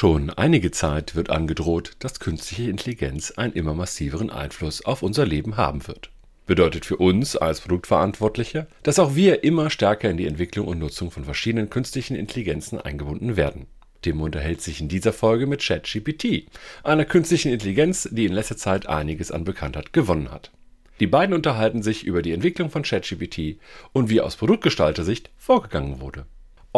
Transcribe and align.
Schon 0.00 0.30
einige 0.30 0.70
Zeit 0.70 1.16
wird 1.16 1.28
angedroht, 1.28 1.96
dass 1.98 2.20
künstliche 2.20 2.70
Intelligenz 2.70 3.32
einen 3.32 3.54
immer 3.54 3.74
massiveren 3.74 4.30
Einfluss 4.30 4.84
auf 4.84 5.02
unser 5.02 5.26
Leben 5.26 5.56
haben 5.56 5.88
wird. 5.88 6.12
Bedeutet 6.46 6.84
für 6.84 6.98
uns 6.98 7.34
als 7.34 7.62
Produktverantwortliche, 7.62 8.68
dass 8.84 9.00
auch 9.00 9.16
wir 9.16 9.42
immer 9.42 9.70
stärker 9.70 10.08
in 10.08 10.16
die 10.16 10.28
Entwicklung 10.28 10.68
und 10.68 10.78
Nutzung 10.78 11.10
von 11.10 11.24
verschiedenen 11.24 11.68
künstlichen 11.68 12.14
Intelligenzen 12.14 12.80
eingebunden 12.80 13.36
werden. 13.36 13.66
Tim 14.00 14.20
unterhält 14.20 14.60
sich 14.60 14.80
in 14.80 14.86
dieser 14.86 15.12
Folge 15.12 15.48
mit 15.48 15.66
ChatGPT, 15.66 16.46
einer 16.84 17.04
künstlichen 17.04 17.50
Intelligenz, 17.50 18.08
die 18.12 18.26
in 18.26 18.32
letzter 18.34 18.56
Zeit 18.56 18.86
einiges 18.86 19.32
an 19.32 19.42
Bekanntheit 19.42 19.92
gewonnen 19.92 20.30
hat. 20.30 20.52
Die 21.00 21.08
beiden 21.08 21.34
unterhalten 21.34 21.82
sich 21.82 22.04
über 22.04 22.22
die 22.22 22.30
Entwicklung 22.30 22.70
von 22.70 22.84
ChatGPT 22.84 23.58
und 23.92 24.10
wie 24.10 24.20
aus 24.20 24.36
Produktgestalter-Sicht 24.36 25.30
vorgegangen 25.36 26.00
wurde. 26.00 26.26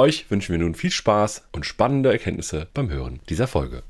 Euch 0.00 0.30
wünschen 0.30 0.52
wir 0.52 0.58
nun 0.60 0.74
viel 0.74 0.90
Spaß 0.90 1.50
und 1.52 1.66
spannende 1.66 2.10
Erkenntnisse 2.10 2.68
beim 2.72 2.88
Hören 2.88 3.20
dieser 3.28 3.46
Folge. 3.46 3.82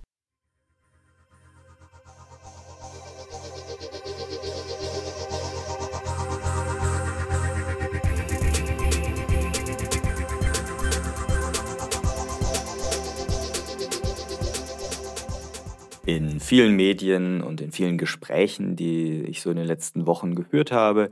In 16.06 16.40
vielen 16.40 16.74
Medien 16.74 17.40
und 17.40 17.60
in 17.60 17.70
vielen 17.70 17.98
Gesprächen, 17.98 18.74
die 18.74 19.22
ich 19.28 19.42
so 19.42 19.50
in 19.50 19.58
den 19.58 19.66
letzten 19.66 20.06
Wochen 20.06 20.34
gehört 20.34 20.72
habe, 20.72 21.10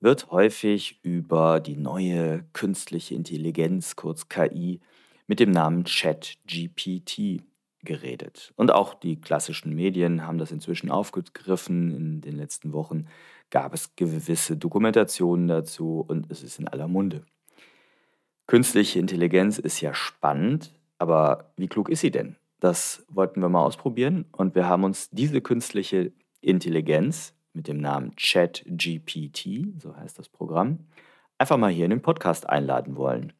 wird 0.00 0.30
häufig 0.30 0.98
über 1.02 1.60
die 1.60 1.76
neue 1.76 2.44
künstliche 2.52 3.14
Intelligenz, 3.14 3.96
kurz 3.96 4.28
KI, 4.28 4.80
mit 5.26 5.40
dem 5.40 5.50
Namen 5.50 5.84
ChatGPT 5.84 7.42
geredet. 7.82 8.52
Und 8.56 8.72
auch 8.72 8.94
die 8.94 9.20
klassischen 9.20 9.74
Medien 9.74 10.26
haben 10.26 10.38
das 10.38 10.50
inzwischen 10.50 10.90
aufgegriffen. 10.90 11.94
In 11.94 12.20
den 12.20 12.36
letzten 12.36 12.72
Wochen 12.72 13.06
gab 13.50 13.74
es 13.74 13.94
gewisse 13.96 14.56
Dokumentationen 14.56 15.48
dazu 15.48 16.04
und 16.06 16.30
es 16.30 16.42
ist 16.42 16.58
in 16.58 16.68
aller 16.68 16.88
Munde. 16.88 17.24
Künstliche 18.46 18.98
Intelligenz 18.98 19.58
ist 19.58 19.80
ja 19.80 19.94
spannend, 19.94 20.74
aber 20.98 21.52
wie 21.56 21.68
klug 21.68 21.88
ist 21.88 22.00
sie 22.00 22.10
denn? 22.10 22.36
Das 22.58 23.04
wollten 23.08 23.40
wir 23.40 23.48
mal 23.48 23.64
ausprobieren 23.64 24.26
und 24.32 24.54
wir 24.54 24.66
haben 24.66 24.84
uns 24.84 25.08
diese 25.10 25.40
künstliche 25.40 26.12
Intelligenz 26.40 27.34
mit 27.52 27.68
dem 27.68 27.78
Namen 27.78 28.14
ChatGPT, 28.16 29.80
so 29.80 29.96
heißt 29.96 30.18
das 30.18 30.28
Programm, 30.28 30.86
einfach 31.38 31.56
mal 31.56 31.70
hier 31.70 31.84
in 31.84 31.90
den 31.90 32.02
Podcast 32.02 32.48
einladen 32.48 32.96
wollen. 32.96 33.32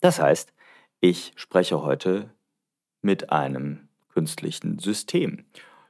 Das 0.00 0.20
heißt, 0.20 0.52
ich 1.00 1.32
spreche 1.36 1.82
heute 1.82 2.30
mit 3.02 3.30
einem 3.30 3.88
künstlichen 4.08 4.78
System 4.78 5.44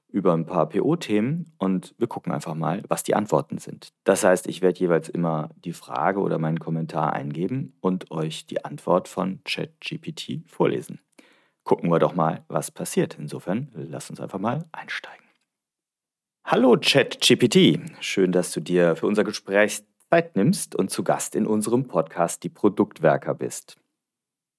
über 0.08 0.32
ein 0.32 0.46
paar 0.46 0.68
PO-Themen 0.68 1.52
und 1.58 1.92
wir 1.98 2.06
gucken 2.06 2.32
einfach 2.32 2.55
mal, 2.55 2.84
was 2.86 3.02
die 3.02 3.16
Antworten 3.16 3.58
sind. 3.58 3.92
Das 4.05 4.22
heißt, 4.22 4.46
ich 4.46 4.62
werde 4.62 4.78
jeweils 4.78 5.08
immer 5.08 5.50
die 5.56 5.72
Frage 5.72 6.20
oder 6.20 6.38
meinen 6.38 6.60
Kommentar 6.60 7.12
eingeben 7.12 7.77
und 7.80 8.12
euch 8.12 8.46
die 8.46 8.64
Antwort 8.64 9.08
von 9.08 9.40
ChatGPT 9.42 10.42
vorlesen. 10.46 11.00
Gucken 11.64 11.90
wir 11.90 11.98
doch 11.98 12.14
mal, 12.14 12.44
was 12.46 12.70
passiert. 12.70 13.16
Insofern, 13.18 13.72
lasst 13.74 14.10
uns 14.10 14.20
einfach 14.20 14.38
mal 14.38 14.66
einsteigen. 14.70 15.23
Hallo 16.47 16.77
ChatGPT, 16.78 17.81
schön, 18.00 18.31
dass 18.31 18.53
du 18.53 18.61
dir 18.61 18.97
für 18.97 19.06
unser 19.06 19.25
Gespräch 19.25 19.83
Zeit 20.11 20.37
nimmst 20.37 20.75
und 20.75 20.91
zu 20.91 21.03
Gast 21.03 21.34
in 21.36 21.47
unserem 21.47 21.89
Podcast 21.89 22.42
Die 22.42 22.51
Produktwerker 22.51 23.34
bist. 23.34 23.78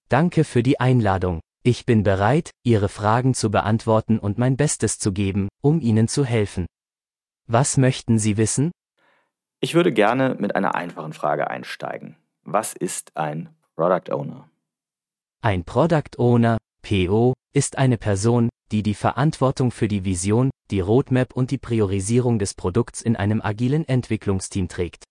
Danke 0.09 0.45
für 0.45 0.63
die 0.63 0.79
Einladung. 0.79 1.41
Ich 1.61 1.85
bin 1.85 2.01
bereit, 2.01 2.49
Ihre 2.63 2.89
Fragen 2.89 3.35
zu 3.35 3.51
beantworten 3.51 4.17
und 4.17 4.39
mein 4.39 4.57
Bestes 4.57 4.97
zu 4.97 5.13
geben, 5.13 5.47
um 5.61 5.79
Ihnen 5.79 6.07
zu 6.07 6.25
helfen. 6.25 6.65
Was 7.45 7.77
möchten 7.77 8.17
Sie 8.17 8.37
wissen? 8.37 8.71
Ich 9.59 9.75
würde 9.75 9.93
gerne 9.93 10.35
mit 10.39 10.55
einer 10.55 10.73
einfachen 10.73 11.13
Frage 11.13 11.51
einsteigen. 11.51 12.17
Was 12.41 12.73
ist 12.73 13.15
ein 13.15 13.55
Product 13.75 14.11
Owner? 14.11 14.49
Ein 15.41 15.63
Product 15.63 16.17
Owner, 16.17 16.57
PO, 16.81 17.35
ist 17.53 17.77
eine 17.77 17.99
Person, 17.99 18.49
die 18.71 18.83
die 18.83 18.93
Verantwortung 18.93 19.71
für 19.71 19.87
die 19.87 20.05
Vision, 20.05 20.49
die 20.71 20.79
Roadmap 20.79 21.33
und 21.35 21.51
die 21.51 21.57
Priorisierung 21.57 22.39
des 22.39 22.53
Produkts 22.53 23.01
in 23.01 23.15
einem 23.15 23.41
agilen 23.41 23.87
Entwicklungsteam 23.87 24.67
trägt. 24.67 25.03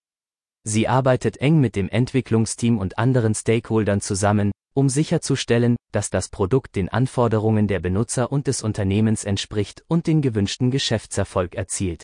Sie 0.63 0.87
arbeitet 0.87 1.37
eng 1.37 1.59
mit 1.59 1.75
dem 1.75 1.89
Entwicklungsteam 1.89 2.77
und 2.77 2.97
anderen 2.97 3.35
Stakeholdern 3.35 4.01
zusammen, 4.01 4.51
um 4.73 4.89
sicherzustellen, 4.89 5.77
dass 5.91 6.09
das 6.09 6.29
Produkt 6.29 6.75
den 6.75 6.89
Anforderungen 6.89 7.67
der 7.67 7.79
Benutzer 7.79 8.31
und 8.31 8.47
des 8.47 8.61
Unternehmens 8.61 9.23
entspricht 9.23 9.85
und 9.87 10.07
den 10.07 10.21
gewünschten 10.21 10.71
Geschäftserfolg 10.71 11.55
erzielt. 11.55 12.03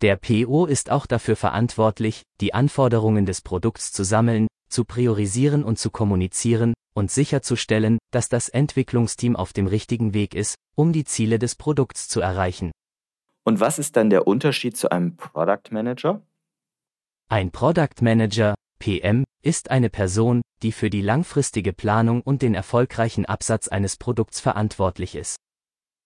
Der 0.00 0.16
PO 0.16 0.66
ist 0.66 0.90
auch 0.90 1.06
dafür 1.06 1.36
verantwortlich, 1.36 2.22
die 2.40 2.54
Anforderungen 2.54 3.26
des 3.26 3.40
Produkts 3.40 3.92
zu 3.92 4.04
sammeln, 4.04 4.48
zu 4.72 4.84
priorisieren 4.84 5.62
und 5.62 5.78
zu 5.78 5.90
kommunizieren, 5.90 6.74
und 6.94 7.10
sicherzustellen, 7.10 7.98
dass 8.10 8.28
das 8.28 8.48
Entwicklungsteam 8.48 9.36
auf 9.36 9.52
dem 9.52 9.66
richtigen 9.66 10.14
Weg 10.14 10.34
ist, 10.34 10.56
um 10.74 10.92
die 10.92 11.04
Ziele 11.04 11.38
des 11.38 11.54
Produkts 11.54 12.08
zu 12.08 12.20
erreichen. 12.20 12.70
Und 13.44 13.60
was 13.60 13.78
ist 13.78 13.96
dann 13.96 14.10
der 14.10 14.26
Unterschied 14.26 14.76
zu 14.76 14.90
einem 14.90 15.16
Product 15.16 15.70
Manager? 15.70 16.22
Ein 17.28 17.50
Product 17.50 18.02
Manager, 18.02 18.54
PM, 18.78 19.24
ist 19.42 19.70
eine 19.70 19.90
Person, 19.90 20.42
die 20.62 20.72
für 20.72 20.90
die 20.90 21.00
langfristige 21.00 21.72
Planung 21.72 22.20
und 22.20 22.42
den 22.42 22.54
erfolgreichen 22.54 23.26
Absatz 23.26 23.68
eines 23.68 23.96
Produkts 23.96 24.38
verantwortlich 24.38 25.14
ist. 25.14 25.36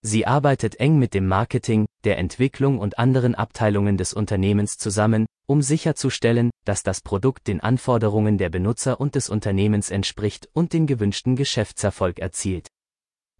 Sie 0.01 0.25
arbeitet 0.25 0.79
eng 0.79 0.97
mit 0.99 1.13
dem 1.13 1.27
Marketing, 1.27 1.85
der 2.07 2.19
Entwicklung 2.19 2.79
und 2.79 2.99
anderen 2.99 3.35
Abteilungen 3.35 3.97
des 3.97 4.13
Unternehmens 4.13 4.77
zusammen, 4.77 5.25
um 5.45 5.61
sicherzustellen, 5.61 6.51
dass 6.63 6.81
das 6.81 7.01
Produkt 7.01 7.47
den 7.47 7.59
Anforderungen 7.59 8.37
der 8.37 8.47
Benutzer 8.47 9.01
und 9.01 9.15
des 9.15 9.27
Unternehmens 9.27 9.91
entspricht 9.91 10.47
und 10.53 10.71
den 10.71 10.87
gewünschten 10.87 11.35
Geschäftserfolg 11.35 12.19
erzielt. 12.19 12.69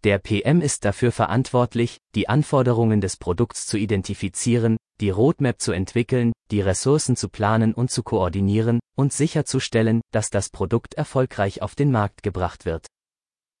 Der 0.04 0.18
PM 0.18 0.60
ist 0.60 0.84
dafür 0.84 1.12
verantwortlich, 1.12 1.96
die 2.14 2.28
Anforderungen 2.28 3.00
des 3.00 3.16
Produkts 3.16 3.66
zu 3.66 3.78
identifizieren, 3.78 4.76
die 5.00 5.08
Roadmap 5.08 5.62
zu 5.62 5.72
entwickeln, 5.72 6.34
die 6.50 6.60
Ressourcen 6.60 7.16
zu 7.16 7.30
planen 7.30 7.72
und 7.72 7.90
zu 7.90 8.02
koordinieren 8.02 8.80
und 8.98 9.14
sicherzustellen, 9.14 10.02
dass 10.12 10.28
das 10.28 10.50
Produkt 10.50 10.92
erfolgreich 10.92 11.62
auf 11.62 11.74
den 11.74 11.90
Markt 11.90 12.22
gebracht 12.22 12.66
wird. 12.66 12.86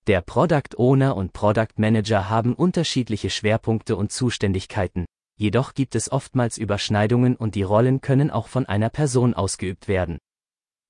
Der 0.08 0.22
Product 0.22 0.78
Owner 0.78 1.14
und 1.16 1.34
Product 1.34 1.74
Manager 1.76 2.30
haben 2.30 2.54
unterschiedliche 2.54 3.28
Schwerpunkte 3.28 3.94
und 3.94 4.10
Zuständigkeiten, 4.10 5.04
jedoch 5.36 5.74
gibt 5.74 5.94
es 5.94 6.10
oftmals 6.10 6.56
Überschneidungen 6.56 7.36
und 7.36 7.54
die 7.54 7.62
Rollen 7.62 8.00
können 8.00 8.30
auch 8.30 8.48
von 8.48 8.64
einer 8.64 8.88
Person 8.88 9.34
ausgeübt 9.34 9.86
werden. 9.86 10.16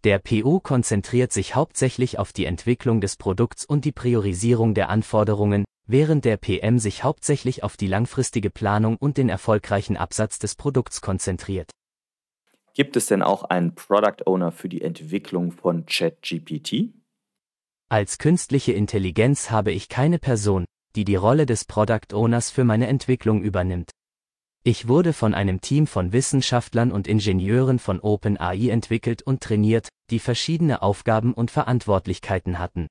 Der 0.05 0.21
PO 0.21 0.61
konzentriert 0.61 1.33
sich 1.33 1.57
hauptsächlich 1.57 2.21
auf 2.21 2.33
die 2.33 2.45
Entwicklung 2.45 3.01
des 3.01 3.17
Produkts 3.17 3.65
und 3.65 3.85
die 3.85 3.91
Priorisierung 3.91 4.75
der 4.75 4.89
Anforderungen, 4.89 5.65
während 5.89 6.25
der 6.25 6.37
PM 6.37 6.79
sich 6.79 7.03
hauptsächlich 7.03 7.65
auf 7.65 7.77
die 7.77 7.89
langfristige 7.89 8.51
Planung 8.51 8.99
und 8.99 9.17
den 9.17 9.29
erfolgreichen 9.29 9.97
Absatz 9.97 10.39
des 10.39 10.55
Produkts 10.55 11.01
konzentriert. 11.01 11.73
Gibt 12.73 12.97
es 12.97 13.07
denn 13.07 13.23
auch 13.23 13.43
einen 13.43 13.75
Product 13.75 14.27
Owner 14.27 14.53
für 14.53 14.69
die 14.69 14.83
Entwicklung 14.83 15.51
von 15.51 15.87
ChatGPT? 15.87 16.93
Als 17.91 18.19
künstliche 18.19 18.73
Intelligenz 18.73 19.51
habe 19.51 19.73
ich 19.73 19.89
keine 19.89 20.19
Person, 20.19 20.67
die 20.95 21.05
die 21.05 21.15
Rolle 21.17 21.47
des 21.47 21.65
Product 21.65 22.13
Owners 22.13 22.51
für 22.51 22.65
meine 22.65 22.87
Entwicklung 22.87 23.41
übernimmt. 23.41 23.93
Ich 24.63 24.89
wurde 24.89 25.15
von 25.15 25.33
einem 25.33 25.63
Team 25.63 25.87
von 25.87 26.13
Wissenschaftlern 26.13 26.93
und 26.93 27.09
Ingenieuren 27.09 27.79
von 27.79 28.01
OpenAI 28.01 28.69
entwickelt 28.69 29.23
und 29.23 29.43
trainiert, 29.43 29.89
die 30.11 30.19
verschiedene 30.19 30.83
Aufgaben 30.83 31.33
und 31.33 31.51
Verantwortlichkeiten 31.51 32.59
hatten. 32.59 32.89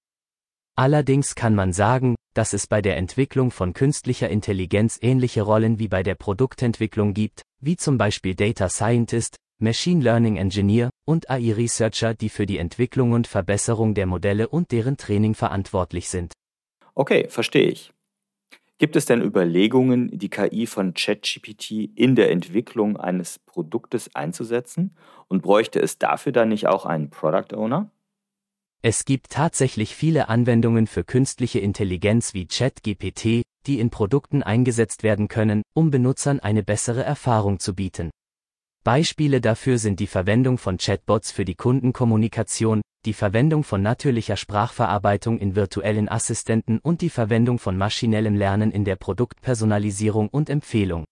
Allerdings 0.76 1.36
kann 1.36 1.54
man 1.54 1.74
sagen, 1.74 2.16
dass 2.34 2.54
es 2.54 2.66
bei 2.66 2.82
der 2.82 2.98
Entwicklung 2.98 3.52
von 3.52 3.74
künstlicher 3.74 4.30
Intelligenz 4.30 4.98
ähnliche 5.00 5.44
Rollen 5.44 5.78
wie 5.78 5.90
bei 5.90 6.02
der 6.02 6.16
Produktentwicklung 6.16 7.14
gibt, 7.14 7.44
wie 7.60 7.78
zum 7.78 8.00
Beispiel 8.00 8.34
Data 8.34 8.68
Scientist, 8.68 9.36
Machine 9.60 10.04
Learning 10.04 10.38
Engineer 10.38 10.90
und 11.08 11.30
AI-Researcher, 11.30 12.14
die 12.14 12.30
für 12.30 12.46
die 12.46 12.58
Entwicklung 12.58 13.14
und 13.14 13.28
Verbesserung 13.28 13.94
der 13.94 14.06
Modelle 14.06 14.50
und 14.50 14.72
deren 14.72 14.98
Training 14.98 15.34
verantwortlich 15.34 16.10
sind. 16.10 16.34
Okay, 16.94 17.28
verstehe 17.30 17.70
ich. 17.70 17.94
Gibt 18.78 18.96
es 18.96 19.06
denn 19.06 19.24
Überlegungen, 19.24 20.10
die 20.20 20.30
KI 20.30 20.68
von 20.68 20.94
ChatGPT 20.94 21.90
in 21.96 22.16
der 22.16 22.30
Entwicklung 22.30 22.98
eines 22.98 23.40
Produktes 23.40 24.14
einzusetzen? 24.14 24.96
Und 25.28 25.42
bräuchte 25.42 25.80
es 25.80 25.98
dafür 25.98 26.32
dann 26.32 26.50
nicht 26.50 26.68
auch 26.68 26.86
einen 26.86 27.10
Product 27.10 27.56
Owner? 27.56 27.90
Es 28.84 29.06
gibt 29.06 29.32
tatsächlich 29.32 29.96
viele 29.96 30.30
Anwendungen 30.30 30.86
für 30.86 31.04
künstliche 31.04 31.60
Intelligenz 31.60 32.36
wie 32.36 32.48
ChatGPT, 32.48 33.42
die 33.66 33.80
in 33.80 33.90
Produkten 33.90 34.44
eingesetzt 34.44 35.02
werden 35.02 35.28
können, 35.28 35.64
um 35.74 35.90
Benutzern 35.90 36.40
eine 36.40 36.62
bessere 36.62 37.04
Erfahrung 37.04 37.60
zu 37.60 37.74
bieten. 37.74 38.12
Beispiele 38.88 39.42
dafür 39.42 39.80
sind 39.80 40.00
die 40.00 40.08
Verwendung 40.08 40.58
von 40.58 40.78
Chatbots 40.78 41.30
für 41.30 41.44
die 41.44 41.56
Kundenkommunikation, 41.56 42.80
die 43.04 43.12
Verwendung 43.12 43.66
von 43.66 43.82
natürlicher 43.82 44.38
Sprachverarbeitung 44.38 45.40
in 45.40 45.58
virtuellen 45.58 46.08
Assistenten 46.08 46.80
und 46.80 47.02
die 47.02 47.10
Verwendung 47.10 47.60
von 47.60 47.78
maschinellem 47.78 48.36
Lernen 48.36 48.72
in 48.72 48.86
der 48.86 48.96
Produktpersonalisierung 48.96 50.30
und 50.30 50.50
Empfehlung. 50.50 51.04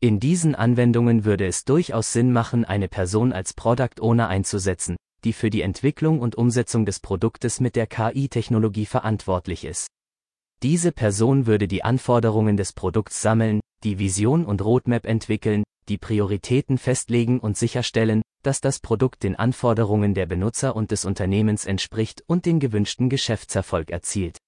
In 0.00 0.18
diesen 0.18 0.54
Anwendungen 0.54 1.26
würde 1.26 1.46
es 1.46 1.66
durchaus 1.66 2.10
Sinn 2.10 2.32
machen, 2.32 2.64
eine 2.64 2.88
Person 2.88 3.34
als 3.34 3.52
Product 3.52 4.00
Owner 4.00 4.28
einzusetzen, 4.28 4.96
die 5.24 5.34
für 5.34 5.50
die 5.50 5.60
Entwicklung 5.60 6.20
und 6.20 6.36
Umsetzung 6.36 6.86
des 6.86 7.00
Produktes 7.00 7.60
mit 7.60 7.76
der 7.76 7.86
KI-Technologie 7.86 8.86
verantwortlich 8.86 9.66
ist. 9.66 9.88
Diese 10.62 10.90
Person 10.90 11.44
würde 11.44 11.68
die 11.68 11.84
Anforderungen 11.84 12.56
des 12.56 12.72
Produkts 12.72 13.20
sammeln, 13.20 13.60
die 13.82 13.98
Vision 13.98 14.46
und 14.46 14.64
Roadmap 14.64 15.04
entwickeln, 15.04 15.64
die 15.88 15.98
Prioritäten 15.98 16.78
festlegen 16.78 17.40
und 17.40 17.56
sicherstellen, 17.56 18.22
dass 18.42 18.60
das 18.60 18.78
Produkt 18.78 19.22
den 19.22 19.36
Anforderungen 19.36 20.14
der 20.14 20.26
Benutzer 20.26 20.76
und 20.76 20.90
des 20.90 21.04
Unternehmens 21.04 21.66
entspricht 21.66 22.22
und 22.26 22.46
den 22.46 22.60
gewünschten 22.60 23.08
Geschäftserfolg 23.08 23.90
erzielt. 23.90 24.38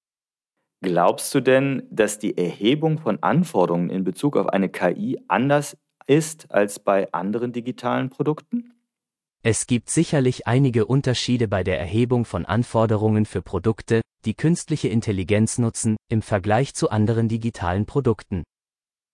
Glaubst 0.82 1.34
du 1.34 1.40
denn, 1.40 1.82
dass 1.90 2.18
die 2.18 2.36
Erhebung 2.36 2.98
von 2.98 3.22
Anforderungen 3.22 3.90
in 3.90 4.04
Bezug 4.04 4.36
auf 4.36 4.48
eine 4.48 4.68
KI 4.68 5.18
anders 5.26 5.76
ist 6.06 6.50
als 6.50 6.78
bei 6.78 7.12
anderen 7.12 7.52
digitalen 7.52 8.10
Produkten? 8.10 8.72
Es 9.42 9.66
gibt 9.66 9.90
sicherlich 9.90 10.46
einige 10.46 10.86
Unterschiede 10.86 11.48
bei 11.48 11.62
der 11.62 11.78
Erhebung 11.78 12.24
von 12.24 12.44
Anforderungen 12.44 13.26
für 13.26 13.42
Produkte, 13.42 14.00
die 14.24 14.34
künstliche 14.34 14.88
Intelligenz 14.88 15.58
nutzen, 15.58 15.96
im 16.08 16.20
Vergleich 16.20 16.74
zu 16.74 16.90
anderen 16.90 17.28
digitalen 17.28 17.86
Produkten. 17.86 18.42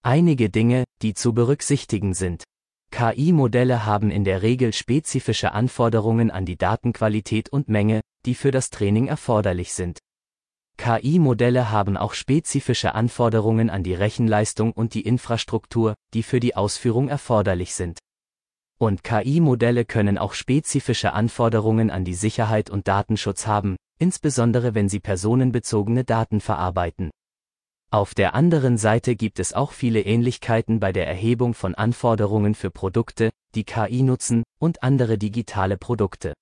Einige 0.05 0.51
Dinge, 0.51 0.83
die 1.01 1.15
zu 1.15 1.33
berücksichtigen 1.33 2.13
sind. 2.13 2.43
KI-Modelle 2.91 3.87
haben 3.87 4.11
in 4.11 4.25
der 4.25 4.43
Regel 4.43 4.73
spezifische 4.73 5.53
Anforderungen 5.53 6.33
an 6.33 6.45
die 6.45 6.57
Datenqualität 6.57 7.51
und 7.51 7.69
Menge, 7.69 8.01
die 8.27 8.35
für 8.35 8.51
das 8.51 8.71
Training 8.71 9.07
erforderlich 9.07 9.73
sind. 9.73 10.01
KI-Modelle 10.77 11.71
haben 11.71 11.97
auch 11.97 12.15
spezifische 12.15 12.97
Anforderungen 12.97 13.71
an 13.71 13.85
die 13.85 13.95
Rechenleistung 13.95 14.73
und 14.73 14.95
die 14.95 15.03
Infrastruktur, 15.03 15.95
die 16.15 16.25
für 16.25 16.41
die 16.41 16.57
Ausführung 16.57 17.09
erforderlich 17.09 17.73
sind. 17.73 18.01
Und 18.81 19.05
KI-Modelle 19.05 19.85
können 19.85 20.19
auch 20.19 20.33
spezifische 20.33 21.13
Anforderungen 21.13 21.91
an 21.91 22.05
die 22.05 22.15
Sicherheit 22.15 22.71
und 22.71 22.89
Datenschutz 22.89 23.47
haben, 23.47 23.77
insbesondere 24.01 24.75
wenn 24.75 24.89
sie 24.89 24.99
personenbezogene 24.99 26.03
Daten 26.03 26.41
verarbeiten. 26.41 27.13
Auf 27.93 28.15
der 28.15 28.35
anderen 28.35 28.79
Seite 28.79 29.17
gibt 29.17 29.39
es 29.39 29.53
auch 29.53 29.73
viele 29.73 30.01
Ähnlichkeiten 30.01 30.81
bei 30.81 30.95
der 30.95 31.07
Erhebung 31.07 31.53
von 31.53 31.75
Anforderungen 31.75 32.55
für 32.55 32.71
Produkte, 32.71 33.29
die 33.55 33.65
KI 33.65 34.01
nutzen, 34.01 34.45
und 34.59 34.83
andere 34.83 35.19
digitale 35.19 35.77
Produkte. 35.77 36.33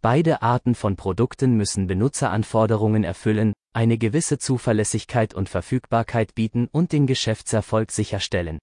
Beide 0.00 0.42
Arten 0.42 0.76
von 0.76 0.94
Produkten 0.94 1.56
müssen 1.56 1.88
Benutzeranforderungen 1.88 3.02
erfüllen, 3.02 3.52
eine 3.72 3.98
gewisse 3.98 4.38
Zuverlässigkeit 4.38 5.34
und 5.34 5.48
Verfügbarkeit 5.48 6.36
bieten 6.36 6.68
und 6.70 6.92
den 6.92 7.08
Geschäftserfolg 7.08 7.90
sicherstellen. 7.90 8.60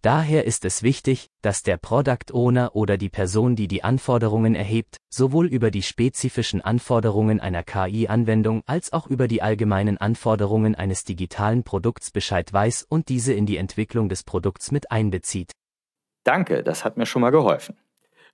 Daher 0.00 0.44
ist 0.44 0.64
es 0.64 0.84
wichtig, 0.84 1.28
dass 1.42 1.64
der 1.64 1.76
Product 1.76 2.32
Owner 2.32 2.76
oder 2.76 2.96
die 2.96 3.08
Person, 3.08 3.56
die 3.56 3.66
die 3.66 3.82
Anforderungen 3.82 4.54
erhebt, 4.54 4.98
sowohl 5.08 5.48
über 5.48 5.72
die 5.72 5.82
spezifischen 5.82 6.60
Anforderungen 6.60 7.40
einer 7.40 7.64
KI-Anwendung 7.64 8.62
als 8.66 8.92
auch 8.92 9.08
über 9.08 9.26
die 9.26 9.42
allgemeinen 9.42 9.98
Anforderungen 9.98 10.76
eines 10.76 11.02
digitalen 11.02 11.64
Produkts 11.64 12.12
Bescheid 12.12 12.52
weiß 12.52 12.86
und 12.88 13.08
diese 13.08 13.32
in 13.32 13.44
die 13.44 13.56
Entwicklung 13.56 14.08
des 14.08 14.22
Produkts 14.22 14.70
mit 14.70 14.92
einbezieht. 14.92 15.50
Danke, 16.22 16.62
das 16.62 16.84
hat 16.84 16.96
mir 16.96 17.06
schon 17.06 17.22
mal 17.22 17.30
geholfen. 17.30 17.76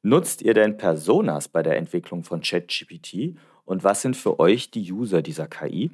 Nutzt 0.03 0.43
ihr 0.43 0.53
denn 0.53 0.77
Personas 0.77 1.49
bei 1.49 1.63
der 1.63 1.79
Entwicklung 1.79 2.25
von 2.25 2.43
ChatGPT 2.43 3.39
und 3.65 3.85
was 3.85 4.03
sind 4.03 4.19
für 4.19 4.39
euch 4.39 4.71
die 4.71 4.93
User 4.93 5.23
dieser 5.23 5.49
KI? 5.49 5.93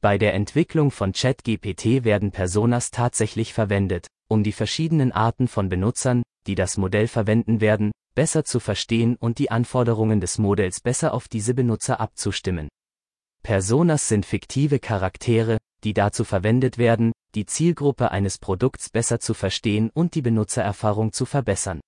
Bei 0.00 0.18
der 0.18 0.34
Entwicklung 0.34 0.90
von 0.90 1.12
ChatGPT 1.12 2.04
werden 2.04 2.30
Personas 2.30 2.90
tatsächlich 2.90 3.54
verwendet, 3.54 4.08
um 4.34 4.42
die 4.42 4.52
verschiedenen 4.52 5.12
Arten 5.12 5.46
von 5.46 5.68
Benutzern, 5.68 6.24
die 6.48 6.56
das 6.56 6.76
Modell 6.76 7.06
verwenden 7.06 7.60
werden, 7.60 7.92
besser 8.14 8.44
zu 8.44 8.58
verstehen 8.60 9.16
und 9.16 9.38
die 9.38 9.50
Anforderungen 9.50 10.20
des 10.20 10.38
Modells 10.38 10.80
besser 10.80 11.14
auf 11.14 11.28
diese 11.28 11.54
Benutzer 11.54 12.00
abzustimmen. 12.00 12.68
Personas 13.44 14.08
sind 14.08 14.26
fiktive 14.26 14.80
Charaktere, 14.80 15.58
die 15.84 15.94
dazu 15.94 16.24
verwendet 16.24 16.78
werden, 16.78 17.12
die 17.34 17.46
Zielgruppe 17.46 18.10
eines 18.10 18.38
Produkts 18.38 18.90
besser 18.90 19.20
zu 19.20 19.34
verstehen 19.34 19.90
und 19.94 20.16
die 20.16 20.22
Benutzererfahrung 20.22 21.12
zu 21.12 21.26
verbessern. 21.26 21.80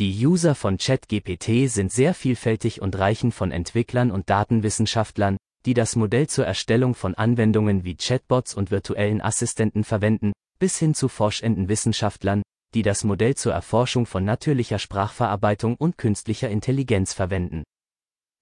Die 0.00 0.26
User 0.26 0.54
von 0.54 0.76
ChatGPT 0.76 1.68
sind 1.70 1.92
sehr 1.92 2.14
vielfältig 2.14 2.82
und 2.82 2.98
reichen 2.98 3.30
von 3.30 3.52
Entwicklern 3.52 4.10
und 4.10 4.28
Datenwissenschaftlern, 4.28 5.36
die 5.66 5.74
das 5.74 5.94
Modell 5.94 6.26
zur 6.26 6.46
Erstellung 6.46 6.94
von 6.94 7.14
Anwendungen 7.14 7.84
wie 7.84 7.96
Chatbots 7.96 8.54
und 8.54 8.70
virtuellen 8.70 9.20
Assistenten 9.20 9.84
verwenden, 9.84 10.32
bis 10.60 10.78
hin 10.78 10.94
zu 10.94 11.08
forschenden 11.08 11.68
Wissenschaftlern, 11.68 12.42
die 12.74 12.82
das 12.82 13.02
Modell 13.02 13.34
zur 13.34 13.52
Erforschung 13.52 14.06
von 14.06 14.24
natürlicher 14.24 14.78
Sprachverarbeitung 14.78 15.74
und 15.74 15.98
künstlicher 15.98 16.48
Intelligenz 16.48 17.12
verwenden. 17.12 17.64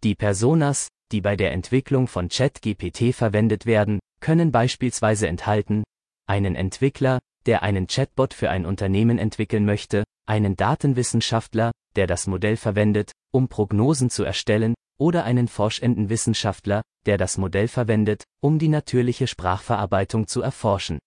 Die 0.05 0.15
Personas, 0.15 0.89
die 1.13 1.23
bei 1.23 1.37
der 1.37 1.53
Entwicklung 1.53 2.07
von 2.09 2.29
ChatGPT 2.29 3.15
verwendet 3.15 3.65
werden, 3.65 4.01
können 4.21 4.53
beispielsweise 4.53 5.29
enthalten, 5.29 5.85
einen 6.27 6.55
Entwickler, 6.55 7.21
der 7.47 7.63
einen 7.63 7.87
Chatbot 7.87 8.35
für 8.35 8.51
ein 8.51 8.67
Unternehmen 8.67 9.19
entwickeln 9.19 9.65
möchte, 9.65 10.05
einen 10.27 10.57
Datenwissenschaftler, 10.57 11.71
der 11.97 12.07
das 12.07 12.27
Modell 12.27 12.59
verwendet, 12.59 13.13
um 13.33 13.49
Prognosen 13.49 14.11
zu 14.11 14.25
erstellen, 14.25 14.75
oder 14.99 15.25
einen 15.25 15.49
forschenden 15.49 16.11
Wissenschaftler, 16.11 16.83
der 17.07 17.17
das 17.17 17.39
Modell 17.39 17.69
verwendet, 17.69 18.25
um 18.43 18.59
die 18.59 18.69
natürliche 18.69 19.27
Sprachverarbeitung 19.27 20.27
zu 20.27 20.43
erforschen. 20.43 20.99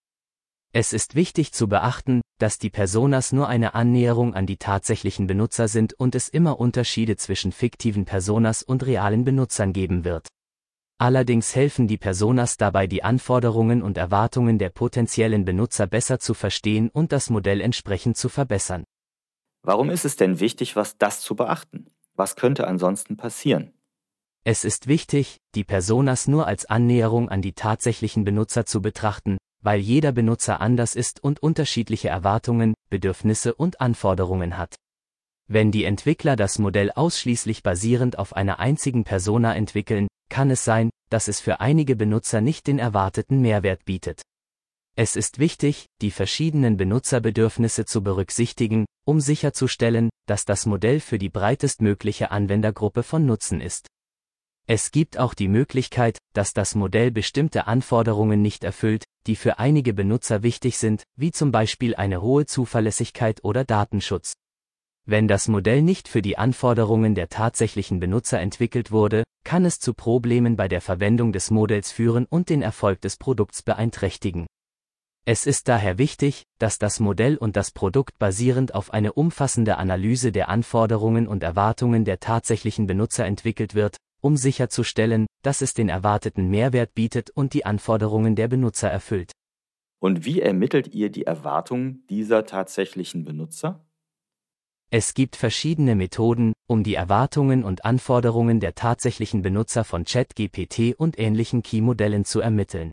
Es 0.74 0.94
ist 0.94 1.16
wichtig 1.16 1.52
zu 1.52 1.68
beachten, 1.68 2.22
dass 2.38 2.58
die 2.58 2.70
Personas 2.70 3.34
nur 3.34 3.50
eine 3.50 3.74
Annäherung 3.76 4.34
an 4.34 4.46
die 4.46 4.56
tatsächlichen 4.56 5.28
Benutzer 5.28 5.68
sind 5.68 5.94
und 5.94 6.16
es 6.16 6.30
immer 6.30 6.62
Unterschiede 6.62 7.18
zwischen 7.18 7.52
fiktiven 7.52 8.06
Personas 8.06 8.64
und 8.64 8.86
realen 8.86 9.26
Benutzern 9.26 9.74
geben 9.74 10.06
wird. 10.06 10.28
Allerdings 10.98 11.56
helfen 11.56 11.88
die 11.88 11.98
Personas 11.98 12.56
dabei, 12.56 12.88
die 12.88 13.04
Anforderungen 13.04 13.82
und 13.82 13.98
Erwartungen 13.98 14.60
der 14.60 14.70
potenziellen 14.70 15.44
Benutzer 15.44 15.88
besser 15.88 16.20
zu 16.20 16.34
verstehen 16.34 16.90
und 16.90 17.12
das 17.12 17.30
Modell 17.30 17.60
entsprechend 17.60 18.16
zu 18.16 18.30
verbessern. 18.30 18.86
Warum 19.64 19.90
ist 19.90 20.06
es 20.06 20.16
denn 20.16 20.40
wichtig, 20.40 20.78
was 20.78 20.98
das 20.98 21.20
zu 21.20 21.36
beachten? 21.36 21.88
Was 22.16 22.38
könnte 22.38 22.66
ansonsten 22.66 23.18
passieren? 23.18 23.74
Es 24.44 24.64
ist 24.64 24.88
wichtig, 24.88 25.38
die 25.54 25.64
Personas 25.66 26.28
nur 26.28 26.48
als 26.48 26.66
Annäherung 26.66 27.30
an 27.30 27.42
die 27.42 27.54
tatsächlichen 27.54 28.24
Benutzer 28.24 28.66
zu 28.66 28.82
betrachten, 28.82 29.38
weil 29.62 29.80
jeder 29.80 30.12
Benutzer 30.12 30.62
anders 30.62 30.96
ist 30.96 31.24
und 31.24 31.42
unterschiedliche 31.42 32.10
Erwartungen, 32.10 32.74
Bedürfnisse 32.90 33.54
und 33.54 33.82
Anforderungen 33.82 34.58
hat. 34.58 34.76
Wenn 35.48 35.72
die 35.72 35.84
Entwickler 35.84 36.36
das 36.36 36.60
Modell 36.60 36.92
ausschließlich 36.92 37.62
basierend 37.62 38.18
auf 38.18 38.36
einer 38.36 38.60
einzigen 38.60 39.04
Persona 39.04 39.56
entwickeln, 39.56 40.08
kann 40.30 40.50
es 40.50 40.64
sein, 40.64 40.90
dass 41.10 41.28
es 41.28 41.40
für 41.42 41.60
einige 41.60 41.96
Benutzer 41.96 42.42
nicht 42.42 42.68
den 42.68 42.80
erwarteten 42.80 43.42
Mehrwert 43.42 43.84
bietet. 43.84 44.22
Es 44.96 45.16
ist 45.16 45.40
wichtig, 45.40 45.86
die 46.02 46.12
verschiedenen 46.12 46.78
Benutzerbedürfnisse 46.78 47.86
zu 47.86 48.02
berücksichtigen, 48.02 48.86
um 49.06 49.20
sicherzustellen, 49.20 50.10
dass 50.28 50.46
das 50.46 50.66
Modell 50.66 51.00
für 51.00 51.18
die 51.18 51.30
breitestmögliche 51.30 52.32
Anwendergruppe 52.32 53.04
von 53.04 53.26
Nutzen 53.26 53.62
ist. 53.62 53.88
Es 54.68 54.92
gibt 54.92 55.18
auch 55.18 55.34
die 55.34 55.48
Möglichkeit, 55.48 56.18
dass 56.34 56.54
das 56.54 56.76
Modell 56.76 57.12
bestimmte 57.12 57.68
Anforderungen 57.68 58.42
nicht 58.42 58.64
erfüllt, 58.64 59.04
die 59.28 59.36
für 59.36 59.60
einige 59.60 59.94
Benutzer 59.94 60.44
wichtig 60.44 60.78
sind, 60.78 61.04
wie 61.16 61.32
zum 61.32 61.52
Beispiel 61.52 61.96
eine 61.96 62.22
hohe 62.22 62.46
Zuverlässigkeit 62.46 63.44
oder 63.44 63.66
Datenschutz. 63.66 64.34
Wenn 65.06 65.28
das 65.28 65.48
Modell 65.48 65.82
nicht 65.82 66.08
für 66.08 66.22
die 66.22 66.38
Anforderungen 66.38 67.16
der 67.16 67.28
tatsächlichen 67.28 68.00
Benutzer 68.00 68.40
entwickelt 68.40 68.92
wurde, 68.92 69.24
kann 69.44 69.66
es 69.66 69.80
zu 69.80 69.94
Problemen 69.94 70.56
bei 70.56 70.68
der 70.68 70.82
Verwendung 70.82 71.34
des 71.34 71.50
Modells 71.50 71.92
führen 71.92 72.26
und 72.30 72.50
den 72.50 72.62
Erfolg 72.62 73.02
des 73.02 73.18
Produkts 73.18 73.64
beeinträchtigen. 73.64 74.46
Es 75.26 75.46
ist 75.46 75.68
daher 75.68 75.98
wichtig, 75.98 76.44
dass 76.60 76.80
das 76.80 77.00
Modell 77.00 77.38
und 77.38 77.56
das 77.56 77.72
Produkt 77.72 78.18
basierend 78.20 78.74
auf 78.74 78.92
eine 78.92 79.14
umfassende 79.14 79.78
Analyse 79.78 80.32
der 80.32 80.50
Anforderungen 80.50 81.28
und 81.28 81.44
Erwartungen 81.44 82.06
der 82.06 82.20
tatsächlichen 82.20 82.88
Benutzer 82.88 83.26
entwickelt 83.26 83.76
wird, 83.76 83.98
um 84.22 84.38
sicherzustellen, 84.38 85.28
dass 85.42 85.62
es 85.62 85.74
den 85.74 85.90
erwarteten 85.90 86.50
Mehrwert 86.50 86.94
bietet 86.94 87.30
und 87.32 87.54
die 87.54 87.66
Anforderungen 87.66 88.36
der 88.36 88.48
Benutzer 88.48 88.90
erfüllt. 88.90 89.32
Und 90.00 90.26
wie 90.26 90.42
ermittelt 90.42 90.94
ihr 90.94 91.10
die 91.10 91.26
Erwartungen 91.26 92.06
dieser 92.10 92.46
tatsächlichen 92.46 93.24
Benutzer? 93.26 93.86
Es 94.90 95.14
gibt 95.14 95.36
verschiedene 95.36 95.96
Methoden, 95.96 96.54
um 96.68 96.84
die 96.84 96.96
Erwartungen 96.96 97.64
und 97.64 97.86
Anforderungen 97.86 98.60
der 98.60 98.76
tatsächlichen 98.76 99.42
Benutzer 99.42 99.84
von 99.84 100.04
ChatGPT 100.04 100.96
und 100.98 101.18
ähnlichen 101.18 101.64
Key-Modellen 101.64 102.26
zu 102.26 102.42
ermitteln. 102.42 102.92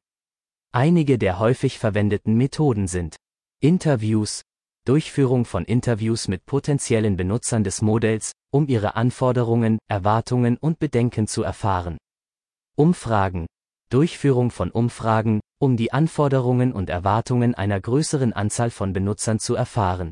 Einige 0.72 1.18
der 1.18 1.38
häufig 1.38 1.78
verwendeten 1.78 2.36
Methoden 2.36 2.86
sind 2.86 3.16
Interviews, 3.60 4.42
Durchführung 4.84 5.44
von 5.44 5.64
Interviews 5.64 6.28
mit 6.28 6.46
potenziellen 6.46 7.16
Benutzern 7.16 7.64
des 7.64 7.82
Modells, 7.82 8.32
um 8.50 8.68
ihre 8.68 8.96
Anforderungen, 8.96 9.78
Erwartungen 9.88 10.56
und 10.56 10.78
Bedenken 10.78 11.26
zu 11.26 11.42
erfahren. 11.42 11.98
Umfragen. 12.76 13.46
Durchführung 13.90 14.50
von 14.50 14.70
Umfragen, 14.70 15.40
um 15.58 15.76
die 15.76 15.92
Anforderungen 15.92 16.72
und 16.72 16.90
Erwartungen 16.90 17.54
einer 17.54 17.80
größeren 17.80 18.32
Anzahl 18.32 18.70
von 18.70 18.92
Benutzern 18.92 19.38
zu 19.38 19.54
erfahren. 19.54 20.10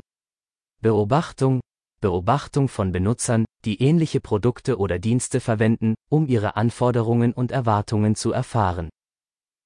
Beobachtung. 0.81 1.61
Beobachtung 1.99 2.67
von 2.67 2.91
Benutzern, 2.91 3.45
die 3.65 3.81
ähnliche 3.81 4.19
Produkte 4.19 4.77
oder 4.77 4.99
Dienste 4.99 5.39
verwenden, 5.39 5.95
um 6.09 6.27
ihre 6.27 6.55
Anforderungen 6.55 7.33
und 7.33 7.51
Erwartungen 7.51 8.15
zu 8.15 8.31
erfahren. 8.31 8.89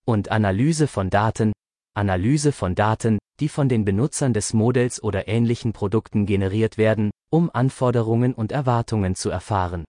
Und 0.05 0.29
Analyse 0.29 0.87
von 0.87 1.09
Daten. 1.09 1.51
Analyse 1.93 2.51
von 2.51 2.75
Daten, 2.75 3.19
die 3.39 3.49
von 3.49 3.67
den 3.67 3.85
Benutzern 3.85 4.33
des 4.33 4.53
Modells 4.53 5.03
oder 5.03 5.27
ähnlichen 5.27 5.73
Produkten 5.73 6.25
generiert 6.25 6.77
werden, 6.77 7.11
um 7.29 7.49
Anforderungen 7.53 8.33
und 8.33 8.51
Erwartungen 8.51 9.15
zu 9.15 9.29
erfahren. 9.29 9.83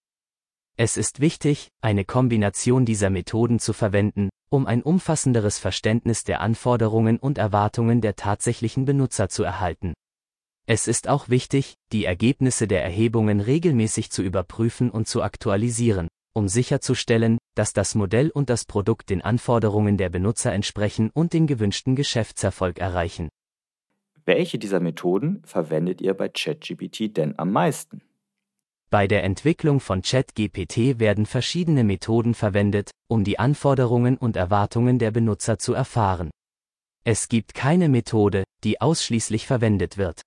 Es 0.76 0.97
ist 0.97 1.21
wichtig, 1.21 1.68
eine 1.80 2.04
Kombination 2.04 2.85
dieser 2.85 3.11
Methoden 3.11 3.59
zu 3.59 3.73
verwenden, 3.73 4.30
um 4.50 4.66
ein 4.66 4.82
umfassenderes 4.82 5.59
Verständnis 5.59 6.25
der 6.25 6.40
Anforderungen 6.40 7.18
und 7.18 7.38
Erwartungen 7.38 8.00
der 8.00 8.16
tatsächlichen 8.16 8.85
Benutzer 8.85 9.28
zu 9.28 9.44
erhalten. 9.44 9.92
Es 10.66 10.88
ist 10.88 11.09
auch 11.09 11.28
wichtig, 11.28 11.75
die 11.92 12.04
Ergebnisse 12.04 12.66
der 12.66 12.82
Erhebungen 12.82 13.40
regelmäßig 13.40 14.11
zu 14.11 14.23
überprüfen 14.23 14.90
und 14.90 15.09
zu 15.09 15.23
aktualisieren, 15.23 16.09
um 16.35 16.49
sicherzustellen, 16.49 17.39
dass 17.55 17.73
das 17.73 17.95
Modell 17.95 18.31
und 18.31 18.51
das 18.51 18.65
Produkt 18.65 19.11
den 19.11 19.23
Anforderungen 19.23 19.97
der 19.97 20.09
Benutzer 20.09 20.53
entsprechen 20.53 21.11
und 21.12 21.33
den 21.33 21.47
gewünschten 21.47 21.97
Geschäftserfolg 21.97 22.79
erreichen. 22.79 23.29
Welche 24.25 24.59
dieser 24.59 24.81
Methoden 24.81 25.43
verwendet 25.45 26.01
ihr 26.01 26.15
bei 26.15 26.29
ChatGPT 26.29 27.17
denn 27.17 27.39
am 27.39 27.51
meisten? 27.51 28.03
Bei 28.91 29.07
der 29.07 29.25
Entwicklung 29.25 29.81
von 29.81 30.03
ChatGPT 30.03 31.01
werden 31.01 31.27
verschiedene 31.27 31.83
Methoden 31.83 32.35
verwendet, 32.35 32.91
um 33.09 33.25
die 33.25 33.39
Anforderungen 33.39 34.19
und 34.19 34.37
Erwartungen 34.37 34.99
der 34.99 35.11
Benutzer 35.11 35.59
zu 35.59 35.73
erfahren. 35.73 36.31
Es 37.03 37.29
gibt 37.29 37.55
keine 37.55 37.89
Methode, 37.89 38.45
die 38.65 38.81
ausschließlich 38.81 39.47
verwendet 39.47 39.97
wird. 39.97 40.21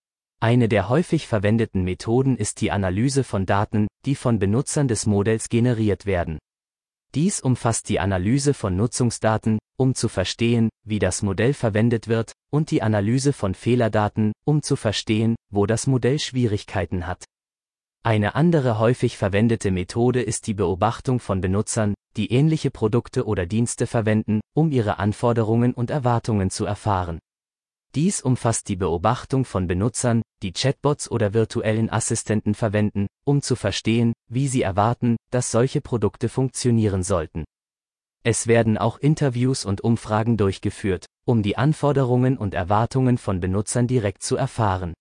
Eine 0.46 0.70
der 0.70 0.90
häufig 0.90 1.26
verwendeten 1.26 1.84
Methoden 1.84 2.38
ist 2.38 2.62
die 2.62 2.70
Analyse 2.70 3.24
von 3.24 3.48
Daten, 3.48 3.88
die 4.06 4.14
von 4.14 4.38
Benutzern 4.38 4.88
des 4.88 5.08
Modells 5.08 5.50
generiert 5.50 6.06
werden. 6.06 6.38
Dies 7.16 7.40
umfasst 7.40 7.90
die 7.90 8.00
Analyse 8.00 8.54
von 8.54 8.76
Nutzungsdaten, 8.76 9.58
um 9.76 9.96
zu 9.96 10.08
verstehen, 10.08 10.70
wie 10.86 11.00
das 11.00 11.24
Modell 11.24 11.56
verwendet 11.56 12.08
wird, 12.08 12.34
und 12.52 12.70
die 12.70 12.84
Analyse 12.84 13.34
von 13.34 13.56
Fehlerdaten, 13.56 14.34
um 14.46 14.62
zu 14.62 14.76
verstehen, 14.76 15.36
wo 15.52 15.66
das 15.66 15.88
Modell 15.88 16.20
Schwierigkeiten 16.20 17.08
hat. 17.08 17.26
Eine 18.04 18.36
andere 18.36 18.78
häufig 18.78 19.18
verwendete 19.18 19.72
Methode 19.72 20.22
ist 20.22 20.46
die 20.46 20.54
Beobachtung 20.54 21.20
von 21.20 21.42
Benutzern, 21.42 21.96
die 22.18 22.32
ähnliche 22.32 22.70
Produkte 22.70 23.26
oder 23.26 23.48
Dienste 23.48 23.88
verwenden, 23.88 24.42
um 24.54 24.72
ihre 24.72 25.00
Anforderungen 25.00 25.74
und 25.74 25.90
Erwartungen 25.90 26.52
zu 26.52 26.66
erfahren. 26.66 27.18
Dies 27.96 28.20
umfasst 28.20 28.68
die 28.68 28.76
Beobachtung 28.76 29.46
von 29.46 29.68
Benutzern, 29.68 30.22
die 30.44 30.52
Chatbots 30.52 31.10
oder 31.10 31.34
virtuellen 31.34 31.90
Assistenten 31.90 32.54
verwenden, 32.54 33.08
um 33.26 33.42
zu 33.42 33.56
verstehen, 33.56 34.12
wie 34.30 34.50
sie 34.50 34.64
erwarten, 34.64 35.16
dass 35.32 35.50
solche 35.50 35.80
Produkte 35.80 36.28
funktionieren 36.28 37.04
sollten. 37.04 37.46
Es 38.24 38.48
werden 38.48 38.78
auch 38.78 38.98
Interviews 38.98 39.64
und 39.64 39.80
Umfragen 39.80 40.36
durchgeführt, 40.36 41.06
um 41.26 41.42
die 41.42 41.58
Anforderungen 41.58 42.38
und 42.38 42.54
Erwartungen 42.54 43.18
von 43.18 43.40
Benutzern 43.40 43.88
direkt 43.88 44.24
zu 44.24 44.36
erfahren. 44.36 44.94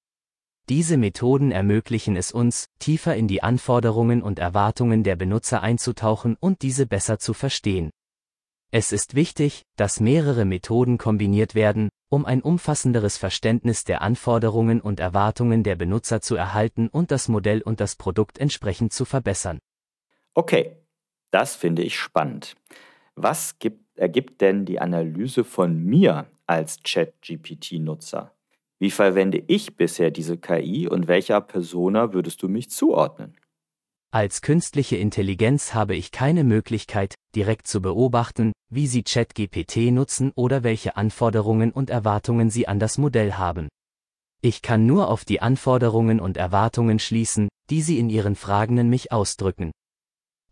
Diese 0.68 0.96
Methoden 0.96 1.50
ermöglichen 1.50 2.16
es 2.16 2.30
uns, 2.30 2.66
tiefer 2.78 3.16
in 3.16 3.26
die 3.26 3.42
Anforderungen 3.42 4.22
und 4.22 4.38
Erwartungen 4.38 5.02
der 5.02 5.16
Benutzer 5.16 5.62
einzutauchen 5.62 6.36
und 6.38 6.62
diese 6.62 6.86
besser 6.86 7.18
zu 7.18 7.34
verstehen. 7.34 7.90
Es 8.70 8.92
ist 8.92 9.14
wichtig, 9.14 9.62
dass 9.76 10.00
mehrere 10.00 10.44
Methoden 10.44 10.96
kombiniert 10.96 11.54
werden, 11.54 11.90
um 12.14 12.24
ein 12.24 12.42
umfassenderes 12.42 13.18
Verständnis 13.18 13.82
der 13.82 14.00
Anforderungen 14.00 14.80
und 14.80 15.00
Erwartungen 15.00 15.64
der 15.64 15.74
Benutzer 15.74 16.20
zu 16.20 16.36
erhalten 16.36 16.88
und 16.88 17.10
das 17.10 17.28
Modell 17.28 17.60
und 17.60 17.80
das 17.80 17.96
Produkt 17.96 18.38
entsprechend 18.38 18.92
zu 18.92 19.04
verbessern. 19.04 19.58
Okay, 20.34 20.76
das 21.32 21.56
finde 21.56 21.82
ich 21.82 21.98
spannend. 21.98 22.54
Was 23.16 23.58
gibt, 23.58 23.98
ergibt 23.98 24.40
denn 24.40 24.64
die 24.64 24.80
Analyse 24.80 25.42
von 25.42 25.84
mir 25.84 26.26
als 26.46 26.78
ChatGPT-Nutzer? 26.84 28.32
Wie 28.78 28.90
verwende 28.90 29.42
ich 29.48 29.76
bisher 29.76 30.12
diese 30.12 30.36
KI 30.36 30.88
und 30.88 31.08
welcher 31.08 31.40
Persona 31.40 32.12
würdest 32.12 32.42
du 32.42 32.48
mich 32.48 32.70
zuordnen? 32.70 33.36
Als 34.14 34.42
künstliche 34.42 34.94
Intelligenz 34.94 35.74
habe 35.74 35.96
ich 35.96 36.12
keine 36.12 36.44
Möglichkeit, 36.44 37.16
direkt 37.34 37.66
zu 37.66 37.82
beobachten, 37.82 38.52
wie 38.70 38.86
Sie 38.86 39.02
ChatGPT 39.02 39.90
nutzen 39.90 40.30
oder 40.36 40.62
welche 40.62 40.96
Anforderungen 40.96 41.72
und 41.72 41.90
Erwartungen 41.90 42.48
Sie 42.48 42.68
an 42.68 42.78
das 42.78 42.96
Modell 42.96 43.32
haben. 43.32 43.66
Ich 44.40 44.62
kann 44.62 44.86
nur 44.86 45.08
auf 45.08 45.24
die 45.24 45.42
Anforderungen 45.42 46.20
und 46.20 46.36
Erwartungen 46.36 47.00
schließen, 47.00 47.48
die 47.70 47.82
Sie 47.82 47.98
in 47.98 48.08
Ihren 48.08 48.36
Fragen 48.36 48.78
an 48.78 48.88
mich 48.88 49.10
ausdrücken. 49.10 49.72